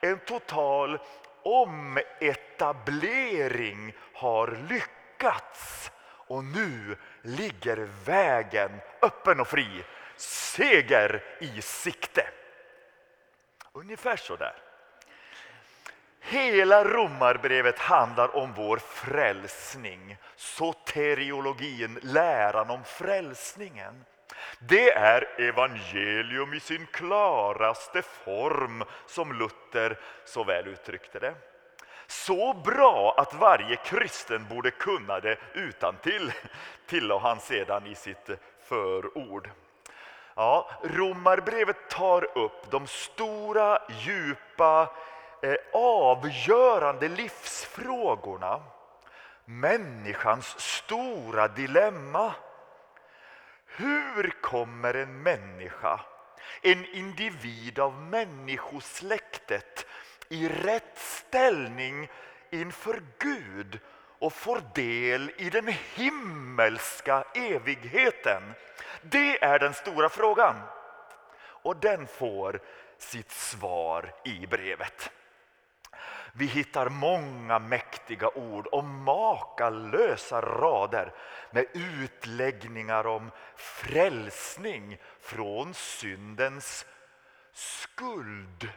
[0.00, 0.98] En total
[1.44, 5.90] ometablering har lyckats.
[6.28, 8.70] Och nu ligger vägen
[9.02, 9.84] öppen och fri
[10.16, 12.26] seger i sikte.
[13.74, 14.54] Ungefär så där.
[16.20, 20.16] Hela romarbrevet handlar om vår frälsning.
[20.36, 24.04] Soteriologin, läran om frälsningen.
[24.58, 31.34] Det är evangelium i sin klaraste form som Luther så väl uttryckte det.
[32.06, 36.32] Så bra att varje kristen borde kunna det utan till,
[36.86, 38.30] tillade han sedan i sitt
[38.64, 39.50] förord.
[40.34, 44.90] Ja, Romarbrevet tar upp de stora, djupa,
[45.42, 48.62] eh, avgörande livsfrågorna.
[49.44, 52.34] Människans stora dilemma.
[53.66, 56.00] Hur kommer en människa,
[56.62, 59.86] en individ av människosläktet
[60.28, 62.08] i rätt ställning
[62.50, 63.80] inför Gud
[64.22, 68.42] och får del i den himmelska evigheten?
[69.02, 70.56] Det är den stora frågan.
[71.42, 72.60] Och den får
[72.98, 75.10] sitt svar i brevet.
[76.32, 81.12] Vi hittar många mäktiga ord och makalösa rader
[81.50, 86.86] med utläggningar om frälsning från syndens
[87.52, 88.70] skuld.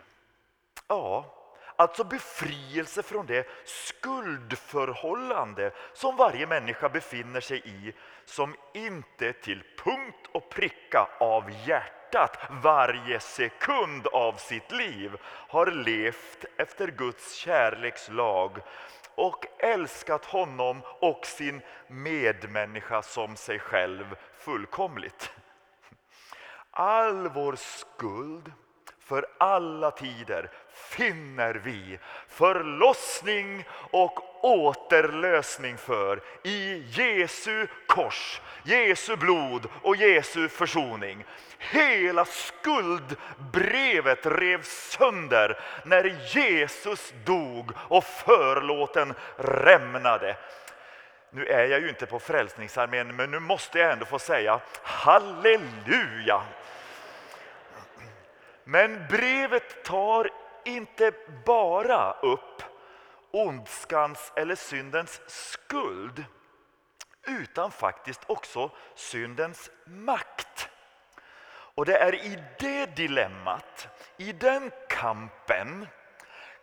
[0.87, 1.34] Ja,
[1.75, 7.93] alltså befrielse från det skuldförhållande som varje människa befinner sig i
[8.25, 16.45] som inte till punkt och pricka av hjärtat varje sekund av sitt liv har levt
[16.57, 18.61] efter Guds kärlekslag
[19.15, 25.31] och älskat honom och sin medmänniska som sig själv fullkomligt.
[26.71, 28.51] All vår skuld
[28.99, 39.95] för alla tider finner vi förlossning och återlösning för i Jesu kors, Jesu blod och
[39.95, 41.25] Jesu försoning.
[41.57, 50.37] Hela skuldbrevet revs sönder när Jesus dog och förlåten rämnade.
[51.29, 56.41] Nu är jag ju inte på Frälsningsarmén, men nu måste jag ändå få säga halleluja.
[58.63, 60.29] Men brevet tar
[60.65, 61.11] inte
[61.45, 62.63] bara upp
[63.31, 66.25] ondskans eller syndens skuld
[67.27, 70.69] utan faktiskt också syndens makt.
[71.47, 73.87] Och det är i det dilemmat,
[74.17, 75.87] i den kampen,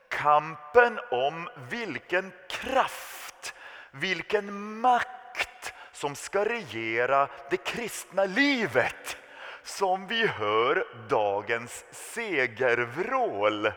[0.09, 3.55] kampen om vilken kraft,
[3.90, 9.16] vilken makt som ska regera det kristna livet
[9.62, 13.72] som vi hör dagens segervrål.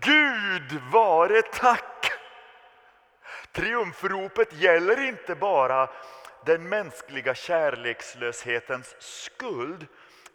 [0.00, 2.12] Gud vare tack!
[3.52, 5.90] Triumfropet gäller inte bara
[6.44, 9.86] den mänskliga kärlekslöshetens skuld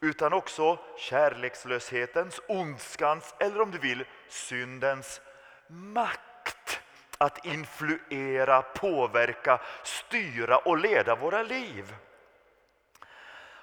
[0.01, 5.21] utan också kärlekslöshetens, ondskans eller om du vill syndens
[5.67, 6.81] makt
[7.17, 11.95] att influera, påverka, styra och leda våra liv.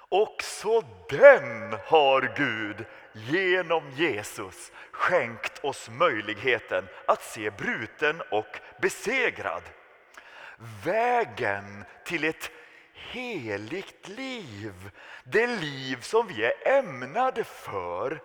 [0.09, 9.63] Också den har Gud genom Jesus skänkt oss möjligheten att se bruten och besegrad.
[10.83, 12.51] Vägen till ett
[12.93, 14.91] heligt liv,
[15.23, 18.21] det liv som vi är ämnade för,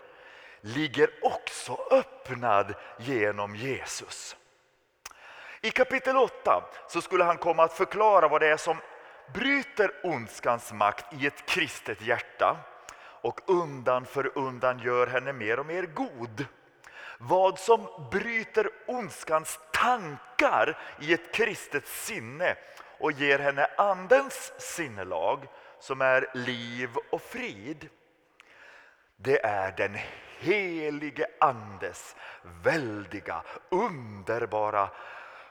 [0.61, 4.37] ligger också öppnad genom Jesus.
[5.61, 8.77] I kapitel 8 så skulle han komma att förklara vad det är som
[9.35, 12.57] bryter ondskans makt i ett kristet hjärta
[13.27, 16.47] och undan för undan gör henne mer och mer god.
[17.19, 22.57] Vad som bryter ondskans tankar i ett kristet sinne
[22.99, 25.47] och ger henne Andens sinnelag
[25.81, 27.89] som är liv och frid.
[29.17, 29.97] Det är den
[30.39, 32.17] helige Andes
[32.63, 34.89] väldiga, underbara,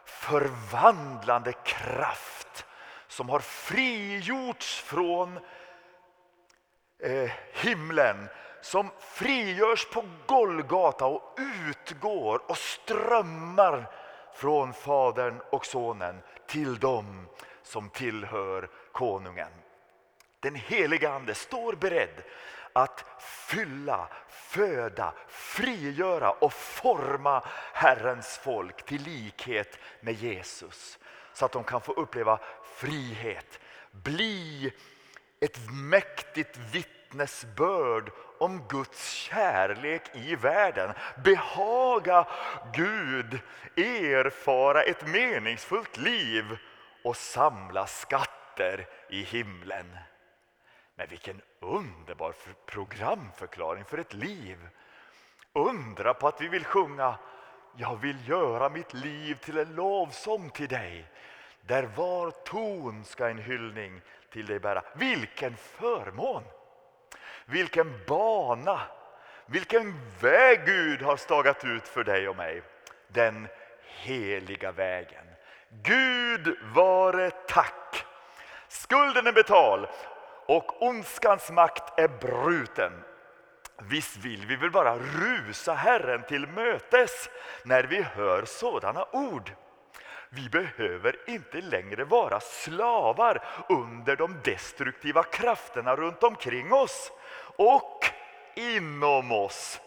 [0.05, 2.65] förvandlande kraft
[3.07, 5.39] som har frigjorts från
[6.99, 8.29] eh, himlen
[8.61, 11.37] som frigörs på Golgata och
[11.67, 13.91] utgår och strömmar
[14.33, 17.27] från Fadern och Sonen till dem
[17.63, 19.51] som tillhör konungen.
[20.39, 22.23] Den heliga Ande står beredd
[22.73, 23.05] att
[23.47, 27.43] fylla, föda, frigöra och forma
[27.73, 30.99] Herrens folk till likhet med Jesus.
[31.33, 32.39] Så att de kan få uppleva
[32.75, 33.59] frihet,
[33.91, 34.73] bli
[35.45, 40.93] ett mäktigt vittnesbörd om Guds kärlek i världen.
[41.23, 42.27] Behaga
[42.73, 43.39] Gud
[43.75, 46.57] erfara ett meningsfullt liv
[47.03, 49.97] och samla skatter i himlen.
[50.95, 52.33] Men vilken underbar
[52.65, 54.57] programförklaring för ett liv.
[55.53, 57.15] Undra på att vi vill sjunga
[57.77, 61.05] Jag vill göra mitt liv till en lovsång till dig.
[61.61, 64.01] Där var ton ska en hyllning
[64.35, 64.83] till dig bära.
[64.93, 66.43] Vilken förmån!
[67.45, 68.81] Vilken bana!
[69.45, 72.61] Vilken väg Gud har stagat ut för dig och mig.
[73.07, 73.47] Den
[73.83, 75.25] heliga vägen.
[75.69, 78.05] Gud vare tack!
[78.67, 79.87] Skulden är betald
[80.45, 82.91] och ondskans makt är bruten.
[83.77, 87.29] Visst vill vi väl bara rusa Herren till mötes
[87.63, 89.51] när vi hör sådana ord.
[90.29, 97.11] Vi behöver inte längre vara slavar under de destruktiva krafterna runt omkring oss
[97.55, 98.05] och
[98.55, 99.81] inom oss.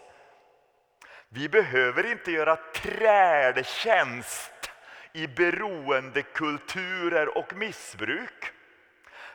[1.29, 4.71] Vi behöver inte göra trädtjänst
[5.13, 8.51] i beroendekulturer och missbruk.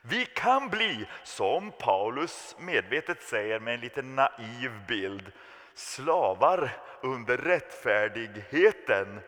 [0.03, 5.33] Vi kan bli, som Paulus medvetet säger med en lite naiv bild,
[5.75, 9.21] slavar under rättfärdigheten,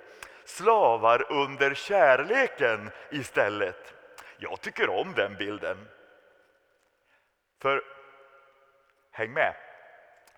[0.47, 3.95] slavar under kärleken istället.
[4.39, 5.89] Jag tycker om den bilden.
[7.63, 7.83] För,
[9.11, 9.55] häng med,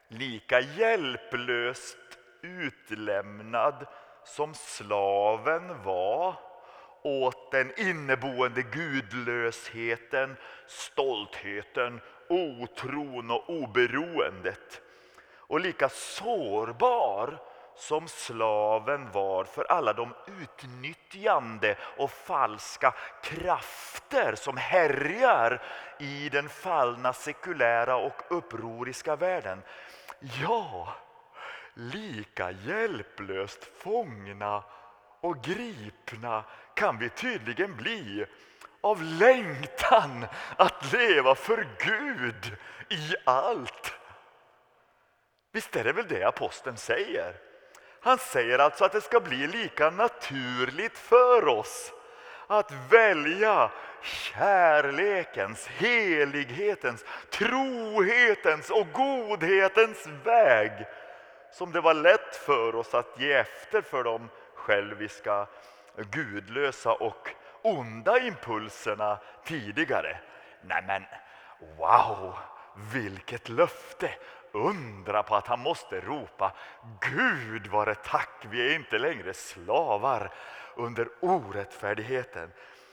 [0.09, 1.98] lika hjälplöst
[2.42, 3.86] utlämnad
[4.24, 6.34] som slaven var
[7.02, 10.36] åt den inneboende gudlösheten,
[10.66, 14.80] stoltheten, otron och oberoendet.
[15.30, 17.38] Och lika sårbar
[17.79, 25.62] som slaven var för alla de utnyttjande och falska krafter som härjar
[25.99, 29.62] i den fallna sekulära och upproriska världen.
[30.43, 30.95] Ja,
[31.74, 34.64] lika hjälplöst fångna
[35.20, 38.26] och gripna kan vi tydligen bli
[38.81, 40.26] av längtan
[40.57, 42.57] att leva för Gud
[42.89, 43.95] i allt.
[45.53, 47.47] Visst är det väl det aposteln säger?
[48.01, 51.92] Han säger alltså att det ska bli lika naturligt för oss
[52.46, 53.70] att välja
[54.03, 60.72] kärlekens, helighetens, trohetens och godhetens väg
[61.53, 65.46] som det var lätt för oss att ge efter för de själviska,
[65.96, 67.30] gudlösa och
[67.62, 70.18] onda impulserna tidigare.
[70.62, 71.05] Nej men,
[71.78, 72.34] wow,
[72.92, 74.11] vilket löfte!
[74.53, 76.53] Undra på att han måste ropa
[77.01, 80.34] Gud vare tack, vi är inte längre slavar
[80.76, 82.53] under orättfärdigheten.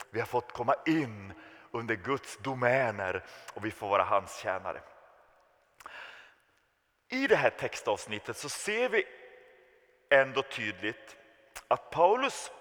[0.09, 1.33] Vi har fått komma in
[1.71, 4.81] under Guds domäner och vi får vara hans tjänare.
[7.09, 9.03] I det här textavsnittet så ser vi
[10.09, 11.17] ändå tydligt
[11.67, 12.51] att Paulus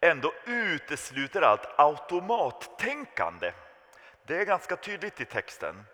[0.00, 3.52] ändå utesluter allt automattänkande.
[4.26, 5.84] Det är ganska tydligt i texten.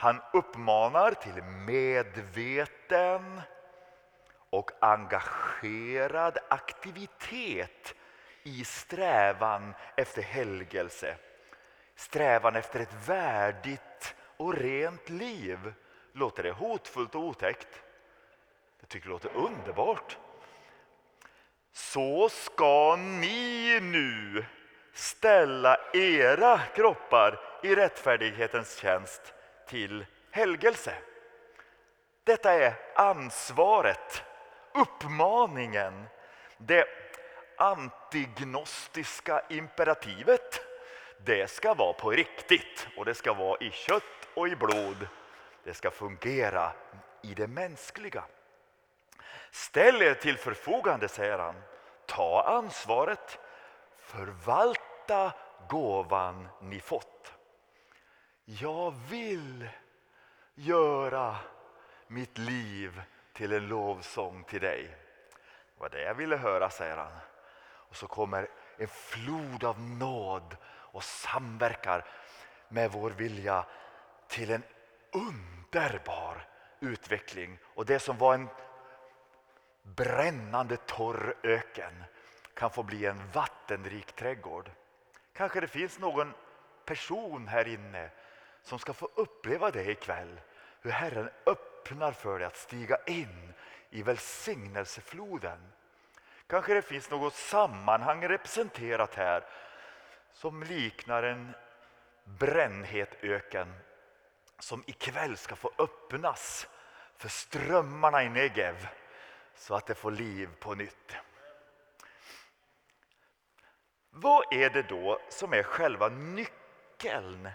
[0.00, 3.40] Han uppmanar till medveten
[4.50, 7.94] och engagerad aktivitet
[8.42, 11.16] i strävan efter helgelse.
[11.94, 15.72] Strävan efter ett värdigt och rent liv.
[16.12, 17.82] Låter det hotfullt och otäckt?
[18.80, 20.18] Jag tycker det låter underbart.
[21.72, 24.44] Så ska ni nu
[24.94, 29.34] ställa era kroppar i rättfärdighetens tjänst
[29.70, 30.94] till helgelse.
[32.24, 34.22] Detta är ansvaret,
[34.74, 36.06] uppmaningen,
[36.58, 36.84] det
[37.58, 40.60] antignostiska imperativet.
[41.24, 45.08] Det ska vara på riktigt och det ska vara i kött och i blod.
[45.64, 46.72] Det ska fungera
[47.22, 48.24] i det mänskliga.
[49.50, 51.62] Ställ er till förfogande, säger han.
[52.06, 53.38] Ta ansvaret.
[53.98, 55.32] Förvalta
[55.68, 57.39] gåvan ni fått.
[58.58, 59.68] Jag vill
[60.54, 61.36] göra
[62.06, 64.96] mitt liv till en lovsång till dig.
[65.74, 67.12] Det var det jag ville höra, säger han.
[67.62, 72.04] Och så kommer en flod av nåd och samverkar
[72.68, 73.64] med vår vilja
[74.28, 74.62] till en
[75.12, 76.48] underbar
[76.80, 77.58] utveckling.
[77.64, 78.48] Och det som var en
[79.82, 82.04] brännande torr öken
[82.54, 84.70] kan få bli en vattenrik trädgård.
[85.32, 86.34] Kanske det finns någon
[86.84, 88.10] person här inne
[88.62, 90.40] som ska få uppleva det ikväll.
[90.80, 93.54] Hur Herren öppnar för dig att stiga in
[93.90, 95.72] i välsignelsefloden.
[96.46, 99.44] Kanske det finns något sammanhang representerat här
[100.32, 101.54] som liknar en
[102.24, 103.74] brännhet öken
[104.58, 106.68] som ikväll ska få öppnas
[107.16, 108.88] för strömmarna i Negev
[109.54, 111.16] så att det får liv på nytt.
[114.10, 117.48] Vad är det då som är själva nyckeln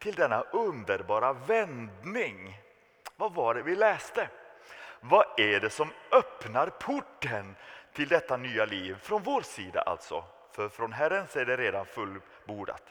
[0.00, 2.58] till denna underbara vändning?
[3.16, 4.28] Vad var det vi läste?
[5.00, 7.56] Vad är det som öppnar porten
[7.92, 10.24] till detta nya liv från vår sida alltså?
[10.52, 12.82] För från Herrens är det redan fullbordat.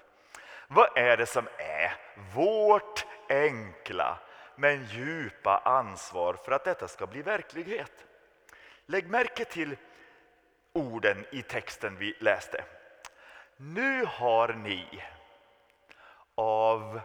[0.68, 1.96] Vad är det som är
[2.36, 4.18] vårt enkla
[4.56, 8.06] men djupa ansvar för att detta ska bli verklighet?
[8.86, 9.76] Lägg märke till
[10.74, 12.64] orden i texten vi läste.
[13.58, 15.04] Nu har ni
[16.40, 17.02] av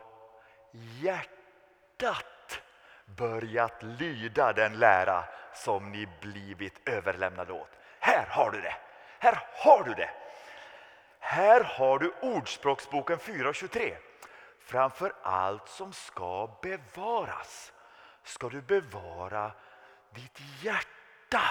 [0.73, 2.63] hjärtat
[3.07, 5.25] börjat lyda den lära
[5.55, 7.71] som ni blivit överlämnade åt.
[8.01, 8.77] Här har du det!
[9.19, 10.11] Här har du det!
[11.19, 13.97] Här har du Ordspråksboken 4.23.
[14.59, 17.73] Framför allt som ska bevaras
[18.23, 19.53] ska du bevara
[20.11, 21.43] ditt hjärta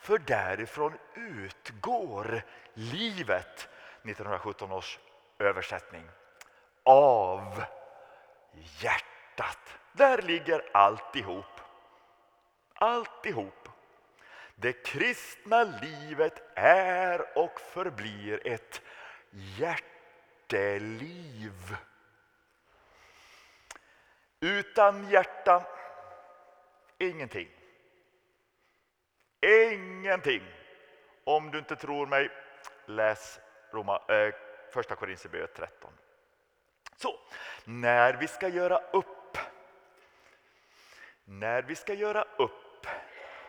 [0.00, 2.42] för därifrån utgår
[2.74, 3.68] livet.
[4.04, 4.98] 1917 års
[5.38, 6.08] översättning.
[6.84, 7.64] Av
[8.52, 9.78] hjärtat.
[9.92, 11.60] Där ligger alltihop.
[12.74, 13.68] Alltihop.
[14.54, 18.82] Det kristna livet är och förblir ett
[20.48, 21.76] hjärteliv.
[24.40, 25.66] Utan hjärta,
[26.98, 27.48] ingenting.
[29.40, 30.42] Ingenting.
[31.24, 32.30] Om du inte tror mig,
[32.86, 34.34] läs Roma, eh,
[34.72, 35.92] första Korinthierbrevet 13.
[36.96, 37.18] Så,
[37.64, 39.38] när vi ska göra upp,
[41.24, 42.86] när vi ska göra upp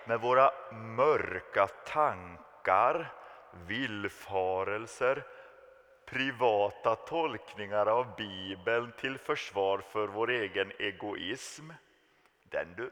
[0.05, 3.13] med våra mörka tankar,
[3.67, 5.23] villfarelser,
[6.05, 11.71] privata tolkningar av Bibeln till försvar för vår egen egoism.
[12.43, 12.91] Den du.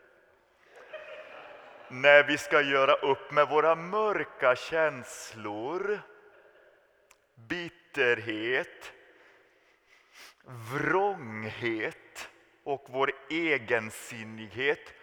[1.88, 6.00] När vi ska göra upp med våra mörka känslor,
[7.36, 8.94] bitterhet,
[10.44, 12.30] vrånghet
[12.64, 14.94] och vår egensinnighet,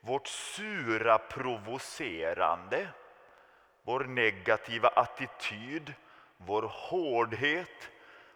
[0.00, 2.88] vårt sura provocerande,
[3.82, 5.94] vår negativa attityd,
[6.36, 7.90] vår hårdhet,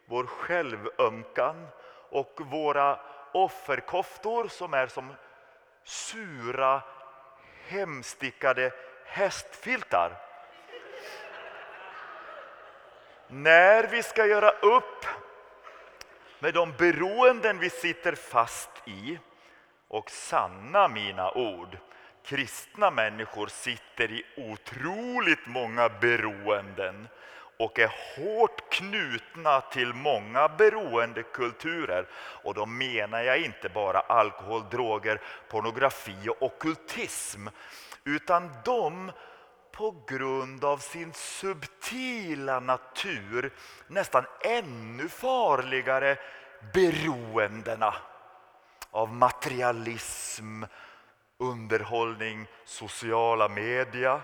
[0.07, 1.67] vår självömkan
[2.11, 3.01] och våra
[3.33, 5.15] offerkoftor som är som
[5.85, 6.83] sura,
[7.69, 8.73] hemstickade
[9.05, 10.13] hästfiltar.
[13.29, 15.07] När vi ska göra upp
[16.39, 19.19] med de beroenden vi sitter fast i
[19.89, 21.79] och sanna mina ord,
[22.25, 27.09] kristna människor sitter i otroligt många beroenden
[27.59, 32.09] och är hårt knutna till många beroendekulturer.
[32.15, 37.49] Och då menar jag inte bara alkohol, droger, pornografi och okultism
[38.05, 39.13] utan de
[39.77, 43.53] på grund av sin subtila natur
[43.87, 46.17] nästan ännu farligare
[46.73, 47.95] beroendena
[48.91, 50.63] av materialism,
[51.39, 54.21] underhållning, sociala media,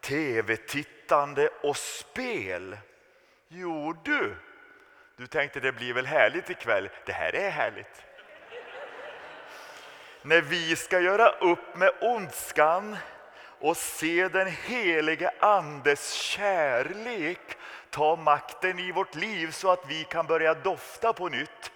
[0.00, 2.76] tv-tittande och spel.
[3.48, 4.36] Jo du,
[5.16, 6.88] du tänkte det blir väl härligt ikväll.
[7.06, 8.04] Det här är härligt.
[10.22, 12.96] När vi ska göra upp med ondskan
[13.60, 17.56] och se den helige Andes kärlek
[17.90, 21.72] ta makten i vårt liv så att vi kan börja dofta på nytt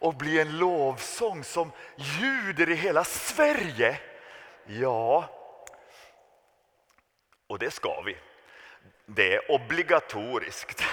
[0.00, 4.00] och bli en lovsång som ljuder i hela Sverige.
[4.66, 5.24] Ja,
[7.46, 8.16] och det ska vi.
[9.06, 10.84] Det är obligatoriskt.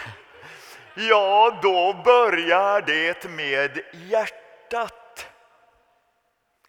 [0.96, 5.28] Ja, då börjar det med hjärtat.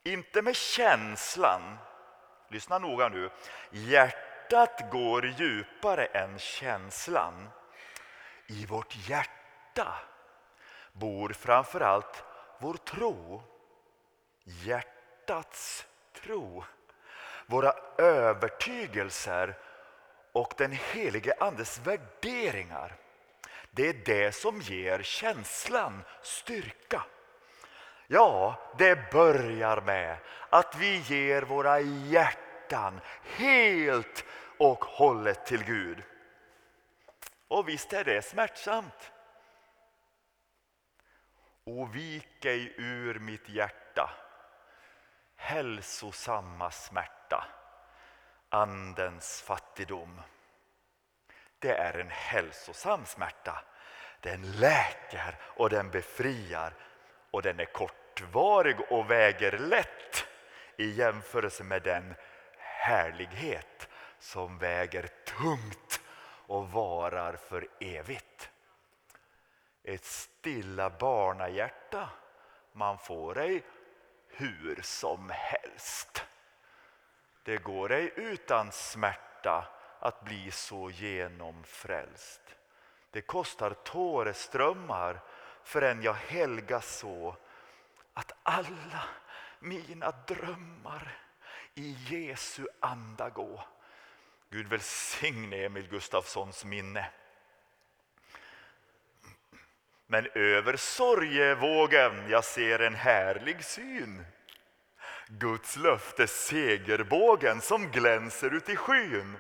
[0.05, 1.78] Inte med känslan.
[2.49, 3.30] Lyssna noga nu.
[3.70, 7.49] Hjärtat går djupare än känslan.
[8.46, 9.94] I vårt hjärta
[10.92, 12.24] bor framför allt
[12.59, 13.42] vår tro.
[14.44, 15.86] Hjärtats
[16.22, 16.64] tro.
[17.46, 19.55] Våra övertygelser
[20.32, 22.96] och den helige Andes värderingar.
[23.70, 27.05] Det är det som ger känslan styrka.
[28.11, 30.16] Ja, det börjar med
[30.50, 34.24] att vi ger våra hjärtan helt
[34.59, 36.02] och hållet till Gud.
[37.48, 39.12] Och visst är det smärtsamt.
[41.64, 44.11] O vik ej ur mitt hjärta
[45.38, 47.44] hälsosamma smärta,
[48.48, 50.20] andens fattigdom.
[51.59, 53.64] Det är en hälsosam smärta.
[54.20, 56.74] Den läker och den befriar
[57.30, 60.26] och den är kort kortvarig och väger lätt
[60.76, 62.14] i jämförelse med den
[62.56, 63.88] härlighet
[64.18, 66.00] som väger tungt
[66.46, 68.50] och varar för evigt.
[69.84, 72.08] Ett stilla barnahjärta
[72.72, 73.62] man får ej
[74.28, 76.24] hur som helst.
[77.42, 79.68] Det går ej utan smärta
[80.00, 82.40] att bli så genomfrälst.
[83.10, 85.20] Det kostar tåreströmmar
[85.62, 87.36] förrän jag helgas så
[88.18, 89.04] att alla
[89.58, 91.18] mina drömmar
[91.74, 93.64] i Jesu anda gå.
[94.50, 97.10] Gud välsigne Emil Gustafssons minne.
[100.06, 104.24] Men över sorgevågen jag ser en härlig syn.
[105.28, 109.36] Guds löfte segerbågen som glänser ut i skyn.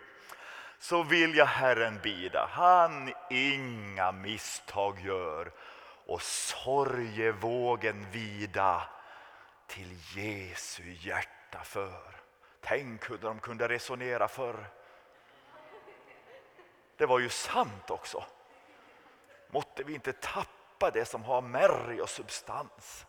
[0.78, 5.52] Så vill jag Herren bida, han inga misstag gör
[6.08, 8.88] och sorgevågen vida
[9.66, 12.20] till Jesu hjärta för.
[12.60, 14.70] Tänk hur de kunde resonera förr.
[16.96, 18.24] Det var ju sant också.
[19.50, 23.06] Måtte vi inte tappa det som har märg och substans.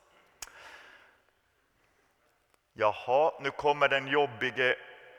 [2.73, 4.77] Jaha, nu kommer den jobbige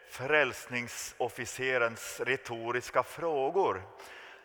[0.08, 3.82] frälsningsofficerens retoriska frågor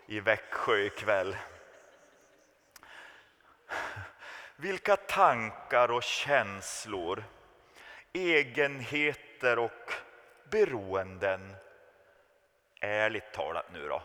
[0.06, 1.36] i Växjö ikväll.
[4.56, 7.24] Vilka tankar och känslor,
[8.14, 9.94] egenheter och
[10.52, 11.56] beroenden,
[12.82, 14.04] ärligt talat nu då,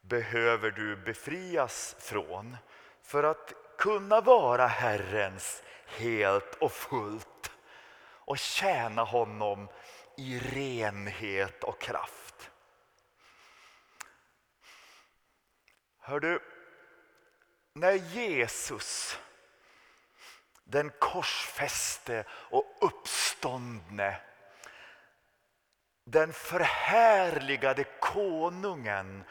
[0.00, 2.56] behöver du befrias från
[3.02, 7.52] för att kunna vara Herrens helt och fullt
[8.00, 9.68] och tjäna honom
[10.16, 12.50] i renhet och kraft.
[15.98, 16.40] Hör du,
[17.78, 19.18] när Jesus,
[20.64, 24.20] den korsfäste och uppståndne,
[26.04, 29.24] den förhärligade konungen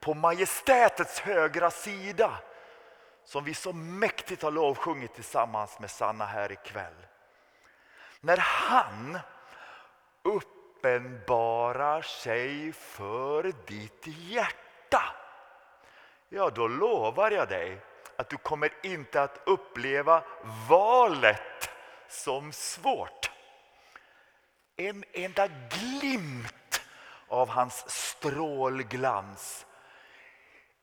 [0.00, 2.38] på majestätets högra sida
[3.24, 7.06] som vi så mäktigt har lovsjungit tillsammans med Sanna här ikväll.
[8.20, 9.18] När han
[10.22, 15.23] uppenbarar sig för ditt hjärta
[16.34, 17.80] ja då lovar jag dig
[18.16, 20.22] att du kommer inte att uppleva
[20.68, 21.70] valet
[22.08, 23.30] som svårt.
[24.76, 26.82] En enda glimt
[27.28, 29.66] av hans strålglans.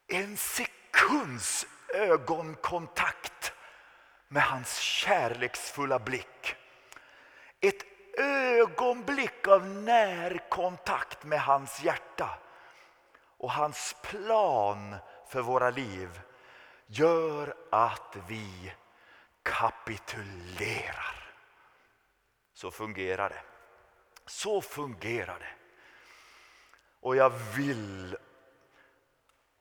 [0.07, 3.53] En sekunds ögonkontakt
[4.27, 6.55] med hans kärleksfulla blick.
[7.59, 7.83] Ett
[8.19, 12.29] ögonblick av närkontakt med hans hjärta
[13.37, 14.95] och hans plan
[15.31, 16.21] för våra liv
[16.87, 18.73] gör att vi
[19.43, 21.33] kapitulerar.
[22.53, 23.41] Så fungerar det.
[24.25, 25.53] Så fungerar det.
[27.01, 28.17] Och jag vill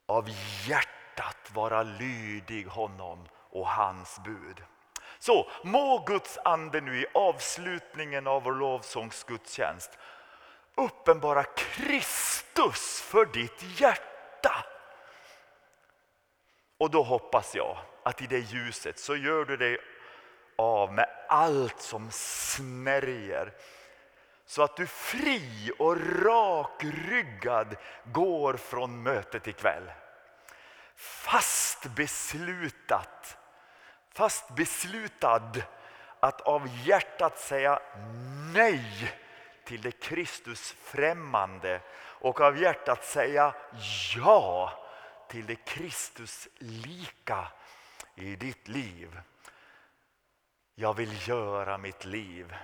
[0.06, 0.28] av
[0.66, 4.62] hjärtat vara lydig honom och hans bud.
[5.18, 9.98] Så må Guds ande nu i avslutningen av vår lovsångsgudstjänst
[10.74, 14.64] uppenbara Kristus för ditt hjärta.
[16.80, 19.78] Och då hoppas jag att i det ljuset så gör du dig
[20.56, 23.52] av med allt som snärjer.
[24.46, 29.90] Så att du fri och rakryggad går från mötet ikväll.
[30.96, 33.38] Fast beslutat,
[34.12, 35.52] fast beslutad
[36.20, 37.80] att av hjärtat säga
[38.54, 39.12] nej
[39.64, 43.54] till det Kristus främmande och av hjärtat säga
[44.16, 44.79] ja
[45.30, 47.48] till det Kristuslika
[48.14, 49.20] i ditt liv.
[50.74, 52.54] Jag vill göra mitt liv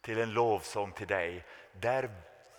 [0.00, 2.10] till en lovsång till dig där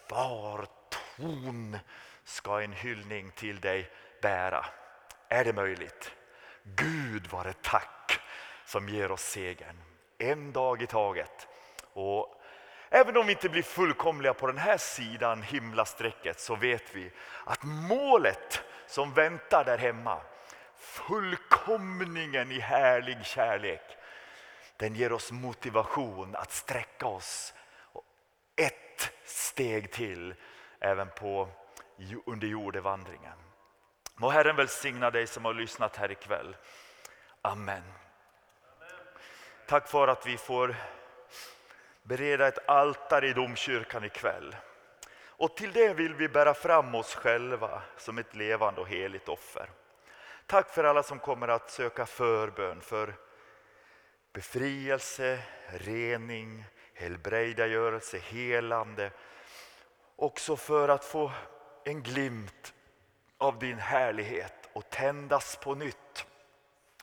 [0.09, 1.77] var ton
[2.23, 3.91] ska en hyllning till dig
[4.21, 4.65] bära.
[5.27, 6.11] Är det möjligt?
[6.63, 8.19] Gud var det tack
[8.65, 9.81] som ger oss segern.
[10.17, 11.47] En dag i taget.
[11.93, 12.40] Och
[12.93, 17.11] även om vi inte blir fullkomliga på den här sidan himlasträcket så vet vi
[17.43, 20.21] att målet som väntar där hemma,
[20.77, 23.97] fullkomningen i härlig kärlek,
[24.77, 27.53] den ger oss motivation att sträcka oss
[28.55, 30.35] ett steg till
[30.79, 31.49] även på
[32.25, 33.37] under jordevandringen.
[34.15, 36.55] Må Herren välsigna dig som har lyssnat här ikväll.
[37.41, 37.83] Amen.
[39.67, 40.75] Tack för att vi får
[42.11, 44.55] bereda ett altare i domkyrkan ikväll.
[45.25, 49.69] Och till det vill vi bära fram oss själva som ett levande och heligt offer.
[50.45, 53.13] Tack för alla som kommer att söka förbön för
[54.33, 55.39] befrielse,
[55.69, 59.11] rening, helbrägdagörelse, helande.
[60.15, 61.31] Också för att få
[61.83, 62.73] en glimt
[63.37, 66.25] av din härlighet och tändas på nytt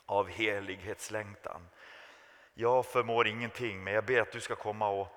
[0.05, 1.61] av helighetslängtan.
[2.59, 5.07] Jag förmår ingenting, men jag ber att du ska komma och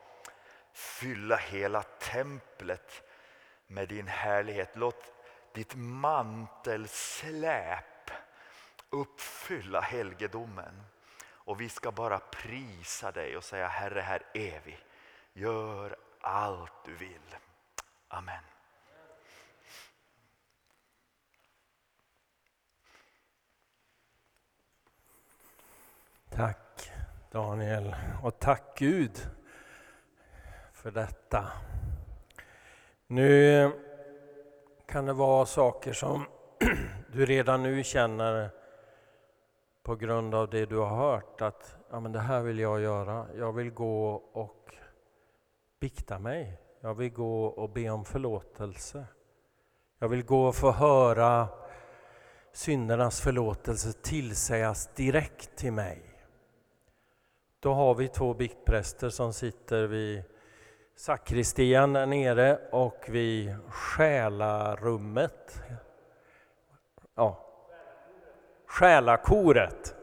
[0.72, 3.03] fylla hela templet
[3.66, 4.70] med din härlighet.
[4.74, 5.12] Låt
[5.53, 7.01] ditt mantelsläp
[8.90, 10.82] uppfylla helgedomen.
[11.24, 14.78] Och vi ska bara prisa dig och säga Herre, här är vi.
[15.32, 17.36] Gör allt du vill.
[18.09, 18.45] Amen.
[26.30, 26.72] Tack
[27.33, 29.28] Daniel och tack Gud
[30.72, 31.47] för detta.
[33.07, 33.70] Nu
[34.87, 36.24] kan det vara saker som
[37.12, 38.51] du redan nu känner
[39.83, 43.26] på grund av det du har hört att ja, men det här vill jag göra.
[43.37, 44.74] Jag vill gå och
[45.80, 46.59] bikta mig.
[46.80, 49.07] Jag vill gå och be om förlåtelse.
[49.99, 51.49] Jag vill gå och få höra
[52.53, 56.11] syndernas förlåtelse tillsägas direkt till mig.
[57.62, 60.22] Då har vi två biktpräster som sitter vid
[60.96, 65.62] sakristian där nere och vid själarummet.
[67.14, 67.46] Ja,
[68.66, 69.96] själakoret.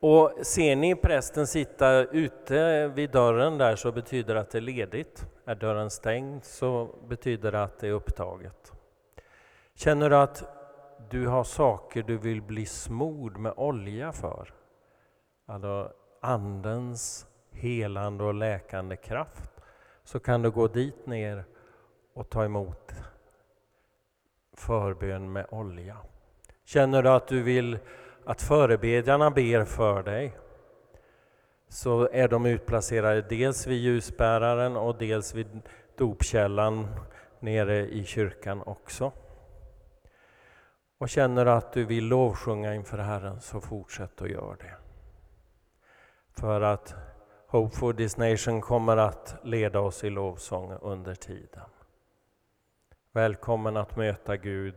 [0.00, 4.62] Och ser ni prästen sitta ute vid dörren där så betyder det att det är
[4.62, 5.26] ledigt.
[5.44, 8.72] Är dörren stängd så betyder det att det är upptaget.
[9.74, 10.44] Känner du att
[11.10, 14.54] du har saker du vill bli smord med olja för?
[15.46, 15.92] Alltså
[16.24, 19.50] Andens helande och läkande kraft
[20.04, 21.44] så kan du gå dit ner
[22.14, 22.92] och ta emot
[24.56, 25.96] förbön med olja.
[26.64, 27.78] Känner du att du vill
[28.24, 30.36] att förebedjarna ber för dig
[31.68, 35.60] så är de utplacerade dels vid ljusbäraren och dels vid
[35.96, 36.86] dopkällan
[37.40, 39.12] nere i kyrkan också.
[40.98, 44.83] Och känner du att du vill lovsjunga inför Herren så fortsätt att göra det.
[46.34, 46.94] För att
[47.46, 51.68] Hope for this nation kommer att leda oss i lovsång under tiden.
[53.12, 54.74] Välkommen att möta Gud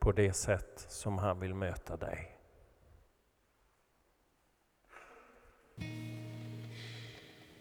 [0.00, 2.38] på det sätt som han vill möta dig.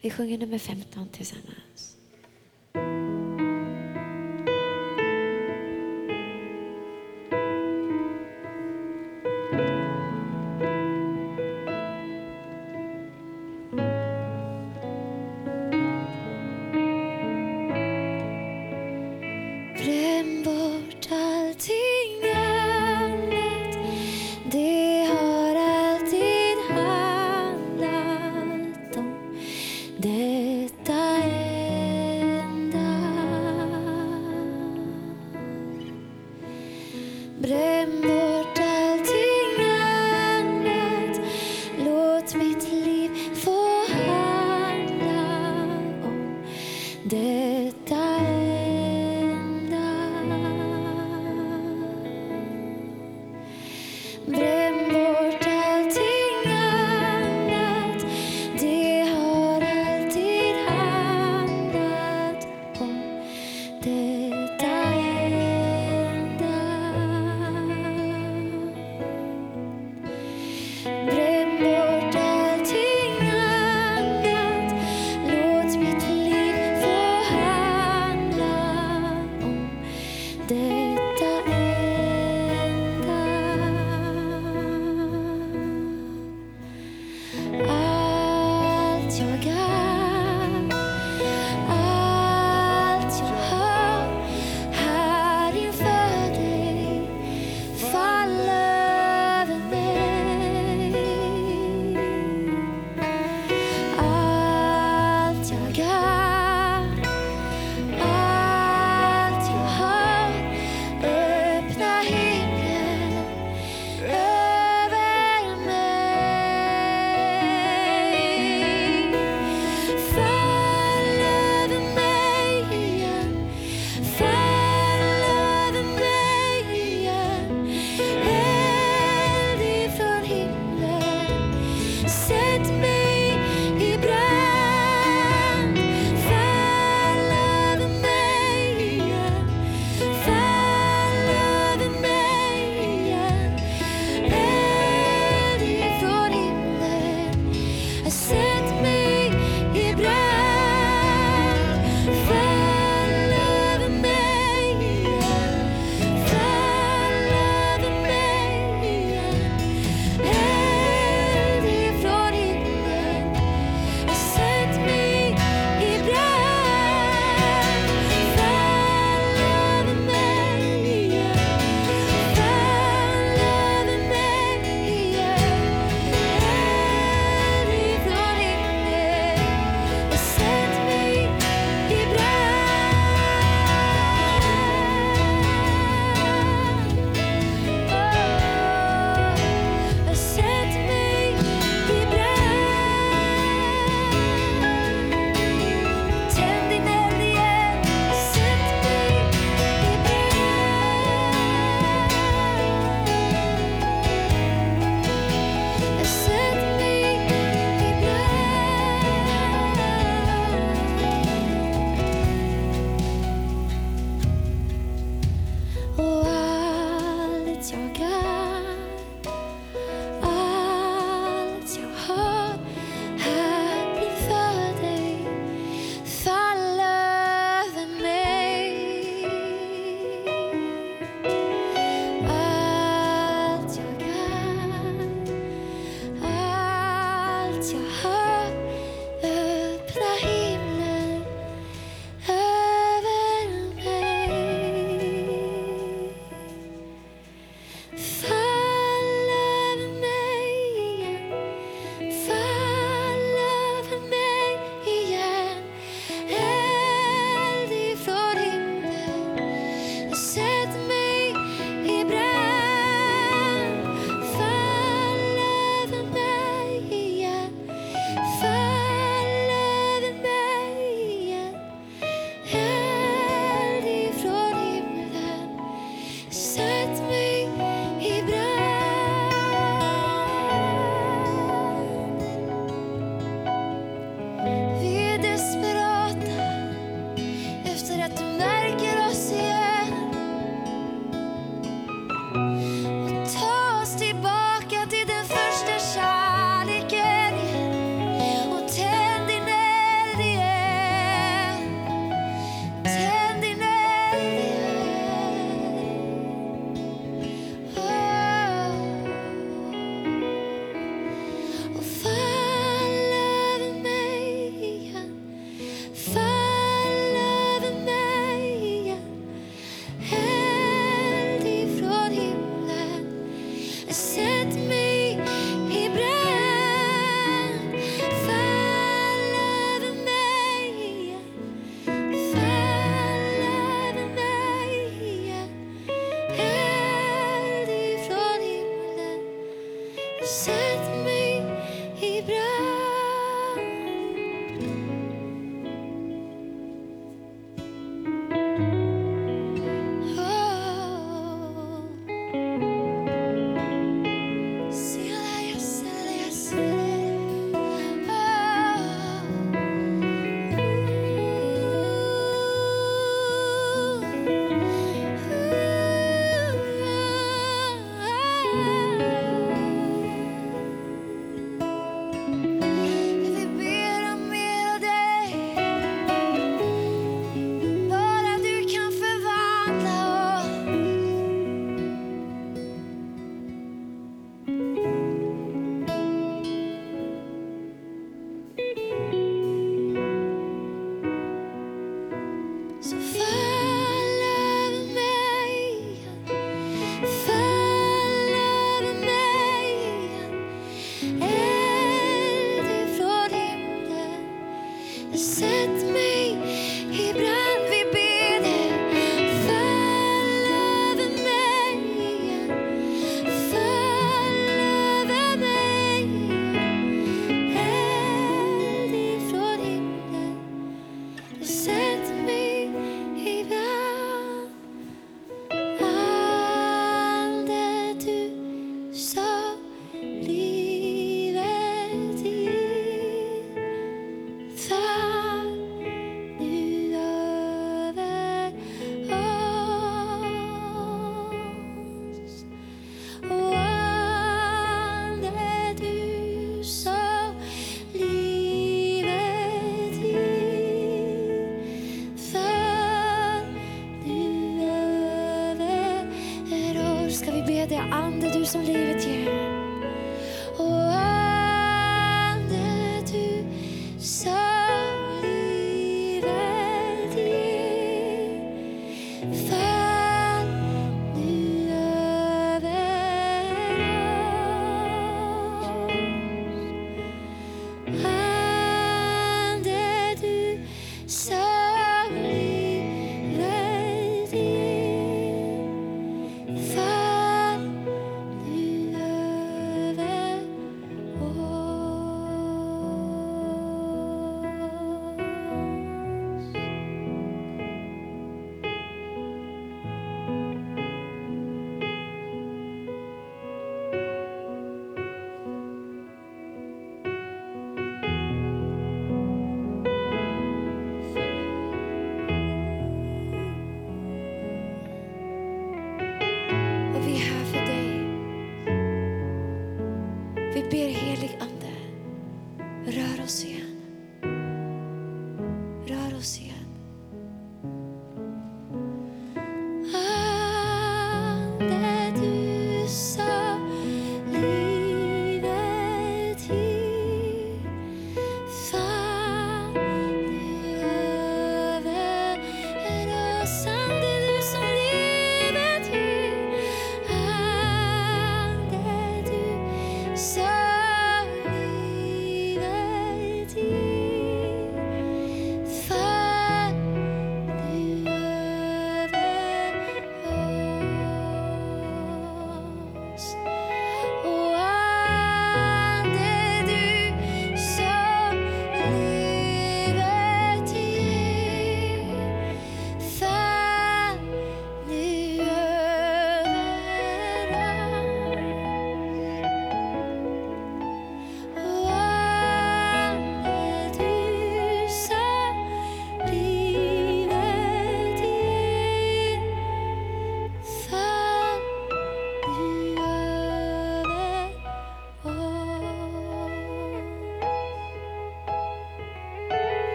[0.00, 1.97] Vi sjunger nummer 15 tillsammans.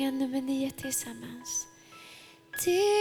[0.00, 1.66] Sjunga nummer nio tillsammans?
[2.64, 2.99] Det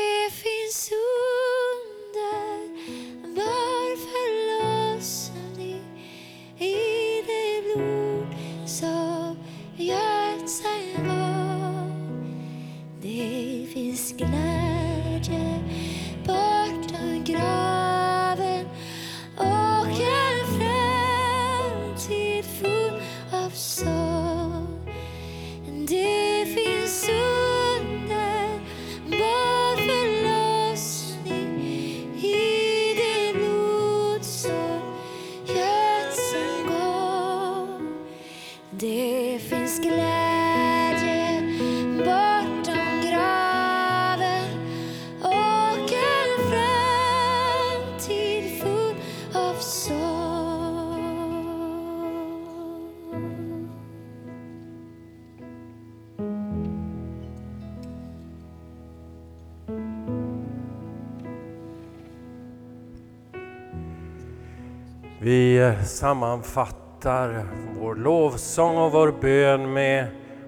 [65.70, 67.46] Vi sammanfattar
[67.80, 70.08] vår lovsång och vår bön med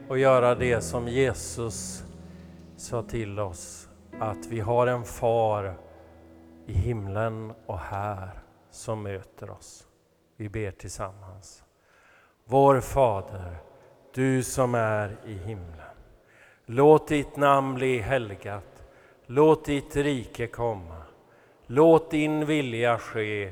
[0.09, 2.03] att göra det som Jesus
[2.77, 3.89] sa till oss,
[4.19, 5.73] att vi har en far
[6.67, 8.29] i himlen och här
[8.71, 9.87] som möter oss.
[10.37, 11.63] Vi ber tillsammans.
[12.45, 13.55] Vår Fader,
[14.13, 15.95] du som är i himlen.
[16.65, 18.83] Låt ditt namn bli helgat.
[19.25, 21.01] Låt ditt rike komma.
[21.67, 23.51] Låt din vilja ske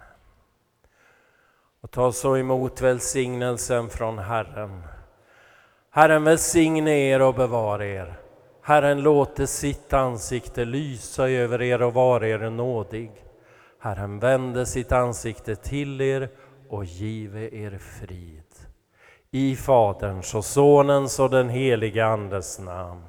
[1.91, 4.83] Och ta så emot välsignelsen från Herren.
[5.89, 8.19] Herren välsigne er och bevara er.
[8.61, 13.11] Herren låte sitt ansikte lysa över er och vara er nådig.
[13.79, 16.29] Herren vände sitt ansikte till er
[16.69, 18.53] och give er frid.
[19.31, 23.05] I Faderns och Sonens och den helige Andes namn.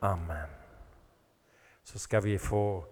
[0.00, 0.48] Amen.
[1.84, 2.84] Så ska vi få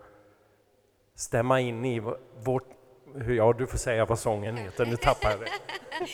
[1.15, 2.01] stämma in i
[2.44, 2.81] vårt...
[3.28, 5.48] Ja, du får säga vad sången heter, nu tappar jag det.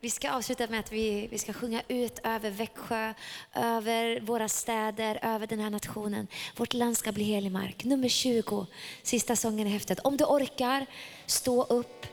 [0.00, 3.14] Vi ska avsluta med att vi, vi ska sjunga ut över Växjö,
[3.54, 6.26] över våra städer, över den här nationen.
[6.56, 7.84] Vårt land ska bli helig mark.
[7.84, 8.66] Nummer 20,
[9.02, 10.00] sista sången i häftet.
[10.00, 10.86] Om du orkar,
[11.26, 12.06] stå upp.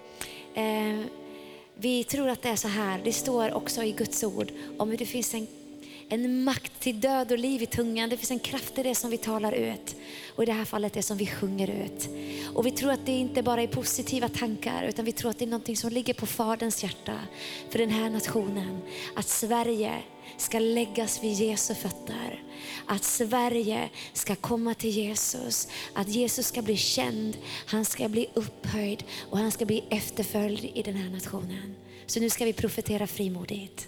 [0.53, 1.02] Eh,
[1.76, 5.06] vi tror att det är så här, det står också i Guds ord, om det
[5.06, 5.48] finns en
[6.14, 8.10] en makt till död och liv i tungan.
[8.10, 9.96] Det finns en kraft i det som vi talar ut.
[10.36, 12.10] Och i det här fallet det som vi sjunger ut.
[12.54, 15.46] Och vi tror att det inte bara är positiva tankar utan vi tror att det
[15.46, 17.20] är någonting som ligger på Faderns hjärta
[17.70, 18.82] för den här nationen.
[19.16, 19.94] Att Sverige
[20.38, 22.44] ska läggas vid Jesu fötter.
[22.86, 25.68] Att Sverige ska komma till Jesus.
[25.94, 30.84] Att Jesus ska bli känd, han ska bli upphöjd och han ska bli efterföljd i
[30.84, 31.76] den här nationen.
[32.06, 33.88] Så nu ska vi profetera frimodigt.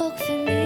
[0.00, 0.59] Och förnyar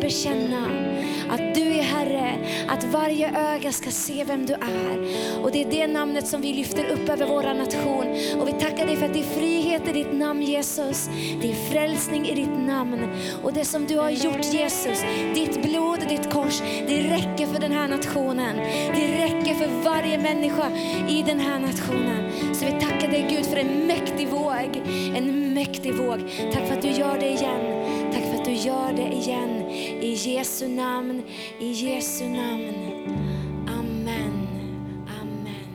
[0.00, 0.88] bekänna
[1.28, 2.38] att du är Herre,
[2.68, 5.08] att varje öga ska se vem du är.
[5.42, 8.40] Och det är det namnet som vi lyfter upp över vår nation.
[8.40, 11.10] Och vi tackar dig för att det är frihet i ditt namn Jesus.
[11.42, 13.08] Det är frälsning i ditt namn.
[13.42, 15.04] Och det som du har gjort Jesus,
[15.34, 18.56] ditt blod ditt kors, det räcker för den här nationen.
[18.96, 20.70] Det räcker för varje människa
[21.08, 22.54] i den här nationen.
[22.54, 24.82] Så vi tackar dig Gud för en mäktig våg,
[25.16, 26.20] en mäktig våg.
[26.52, 27.84] Tack för att du gör det igen.
[28.12, 29.67] Tack för att du gör det igen.
[30.00, 31.22] I Jesu namn,
[31.58, 32.74] i Jesu namn.
[33.68, 34.48] Amen.
[35.20, 35.68] Amen.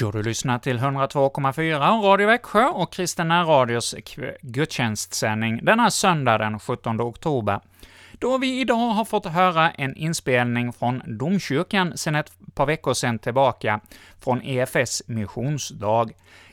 [0.00, 3.94] Ja, du lyssnar till 102,4 Radio Växjö och Kristina Radios
[4.40, 7.60] gudstjänstsändning denna söndag den 17 oktober,
[8.18, 13.18] då vi idag har fått höra en inspelning från domkyrkan sedan ett par veckor sedan
[13.18, 13.80] tillbaka,
[14.20, 16.08] från EFS missionsdag.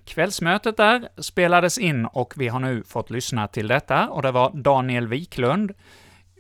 [0.05, 4.51] Kvällsmötet där spelades in och vi har nu fått lyssna till detta, och det var
[4.53, 5.71] Daniel Wiklund,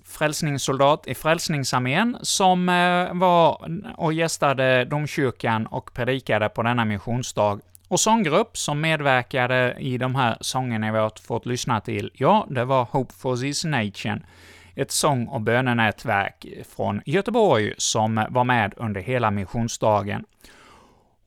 [0.05, 7.59] frälsningssoldat i Frälsningsarmén, som eh, var och gästade domkyrkan och predikade på denna missionsdag.
[7.87, 12.65] Och sånggrupp som medverkade i de här sångerna vi har fått lyssna till, ja, det
[12.65, 14.25] var Hope for this Nation,
[14.75, 20.25] ett sång och bönenätverk från Göteborg som var med under hela missionsdagen.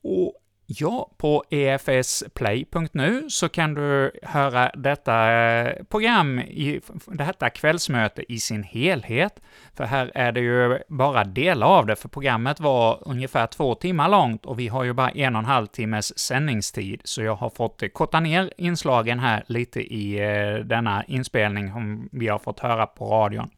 [0.01, 0.33] Och
[0.71, 8.63] Ja, på efsplay.nu så kan du höra detta eh, program, i detta kvällsmöte i sin
[8.63, 9.39] helhet,
[9.73, 14.09] för här är det ju bara delar av det, för programmet var ungefär två timmar
[14.09, 17.49] långt och vi har ju bara en och en halv timmes sändningstid, så jag har
[17.49, 22.85] fått korta ner inslagen här lite i eh, denna inspelning som vi har fått höra
[22.85, 23.49] på radion.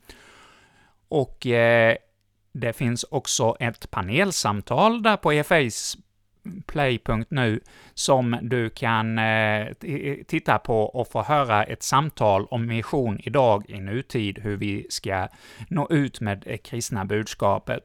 [1.08, 1.96] Och eh,
[2.54, 5.98] det finns också ett panelsamtal där på EFAs
[6.66, 7.60] play.nu
[7.94, 9.68] som du kan eh,
[10.28, 15.28] titta på och få höra ett samtal om mission idag i nutid, hur vi ska
[15.68, 17.84] nå ut med det kristna budskapet.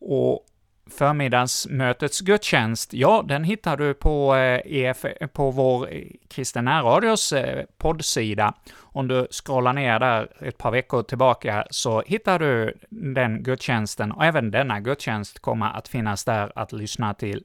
[0.00, 0.46] Och
[0.90, 7.64] förmiddagsmötets gudstjänst, ja, den hittar du på, eh, EF, på vår eh, Kristen Radios eh,
[7.78, 8.54] poddsida.
[8.80, 14.24] Om du scrollar ner där ett par veckor tillbaka så hittar du den gudstjänsten, och
[14.24, 17.44] även denna gudstjänst kommer att finnas där att lyssna till.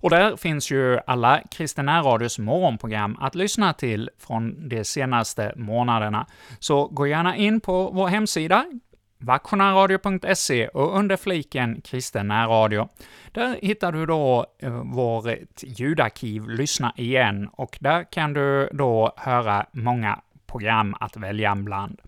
[0.00, 6.26] Och där finns ju alla Kristen Radios morgonprogram att lyssna till från de senaste månaderna.
[6.58, 8.66] Så gå gärna in på vår hemsida,
[9.18, 12.88] vaktionaradio.se och under fliken Kristen närradio.
[13.32, 19.66] Där hittar du då eh, vårt ljudarkiv Lyssna igen, och där kan du då höra
[19.72, 22.00] många program att välja bland.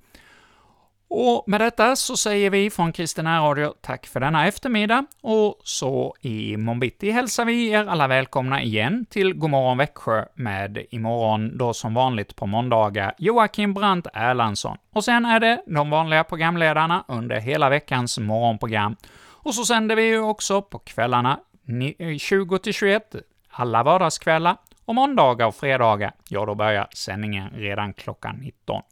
[1.15, 6.15] Och med detta så säger vi från Kristen Radio tack för denna eftermiddag, och så
[6.21, 11.95] i bitti hälsar vi er alla välkomna igen till Godmorgon Växjö med imorgon då som
[11.95, 14.77] vanligt på måndagar Joakim Brandt Erlandsson.
[14.93, 18.97] Och sen är det de vanliga programledarna under hela veckans morgonprogram.
[19.29, 23.21] Och så sänder vi ju också på kvällarna 20-21, eh,
[23.51, 28.83] alla vardagskvällar, och måndagar och fredagar, ja då börjar sändningen redan klockan 19.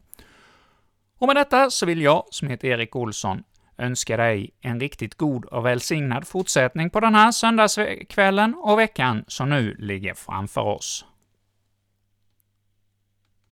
[1.21, 3.43] Och med detta så vill jag, som heter Erik Olsson,
[3.79, 9.51] önska dig en riktigt god och välsignad fortsättning på den här söndagskvällen och veckan som
[9.51, 11.05] nu ligger framför oss.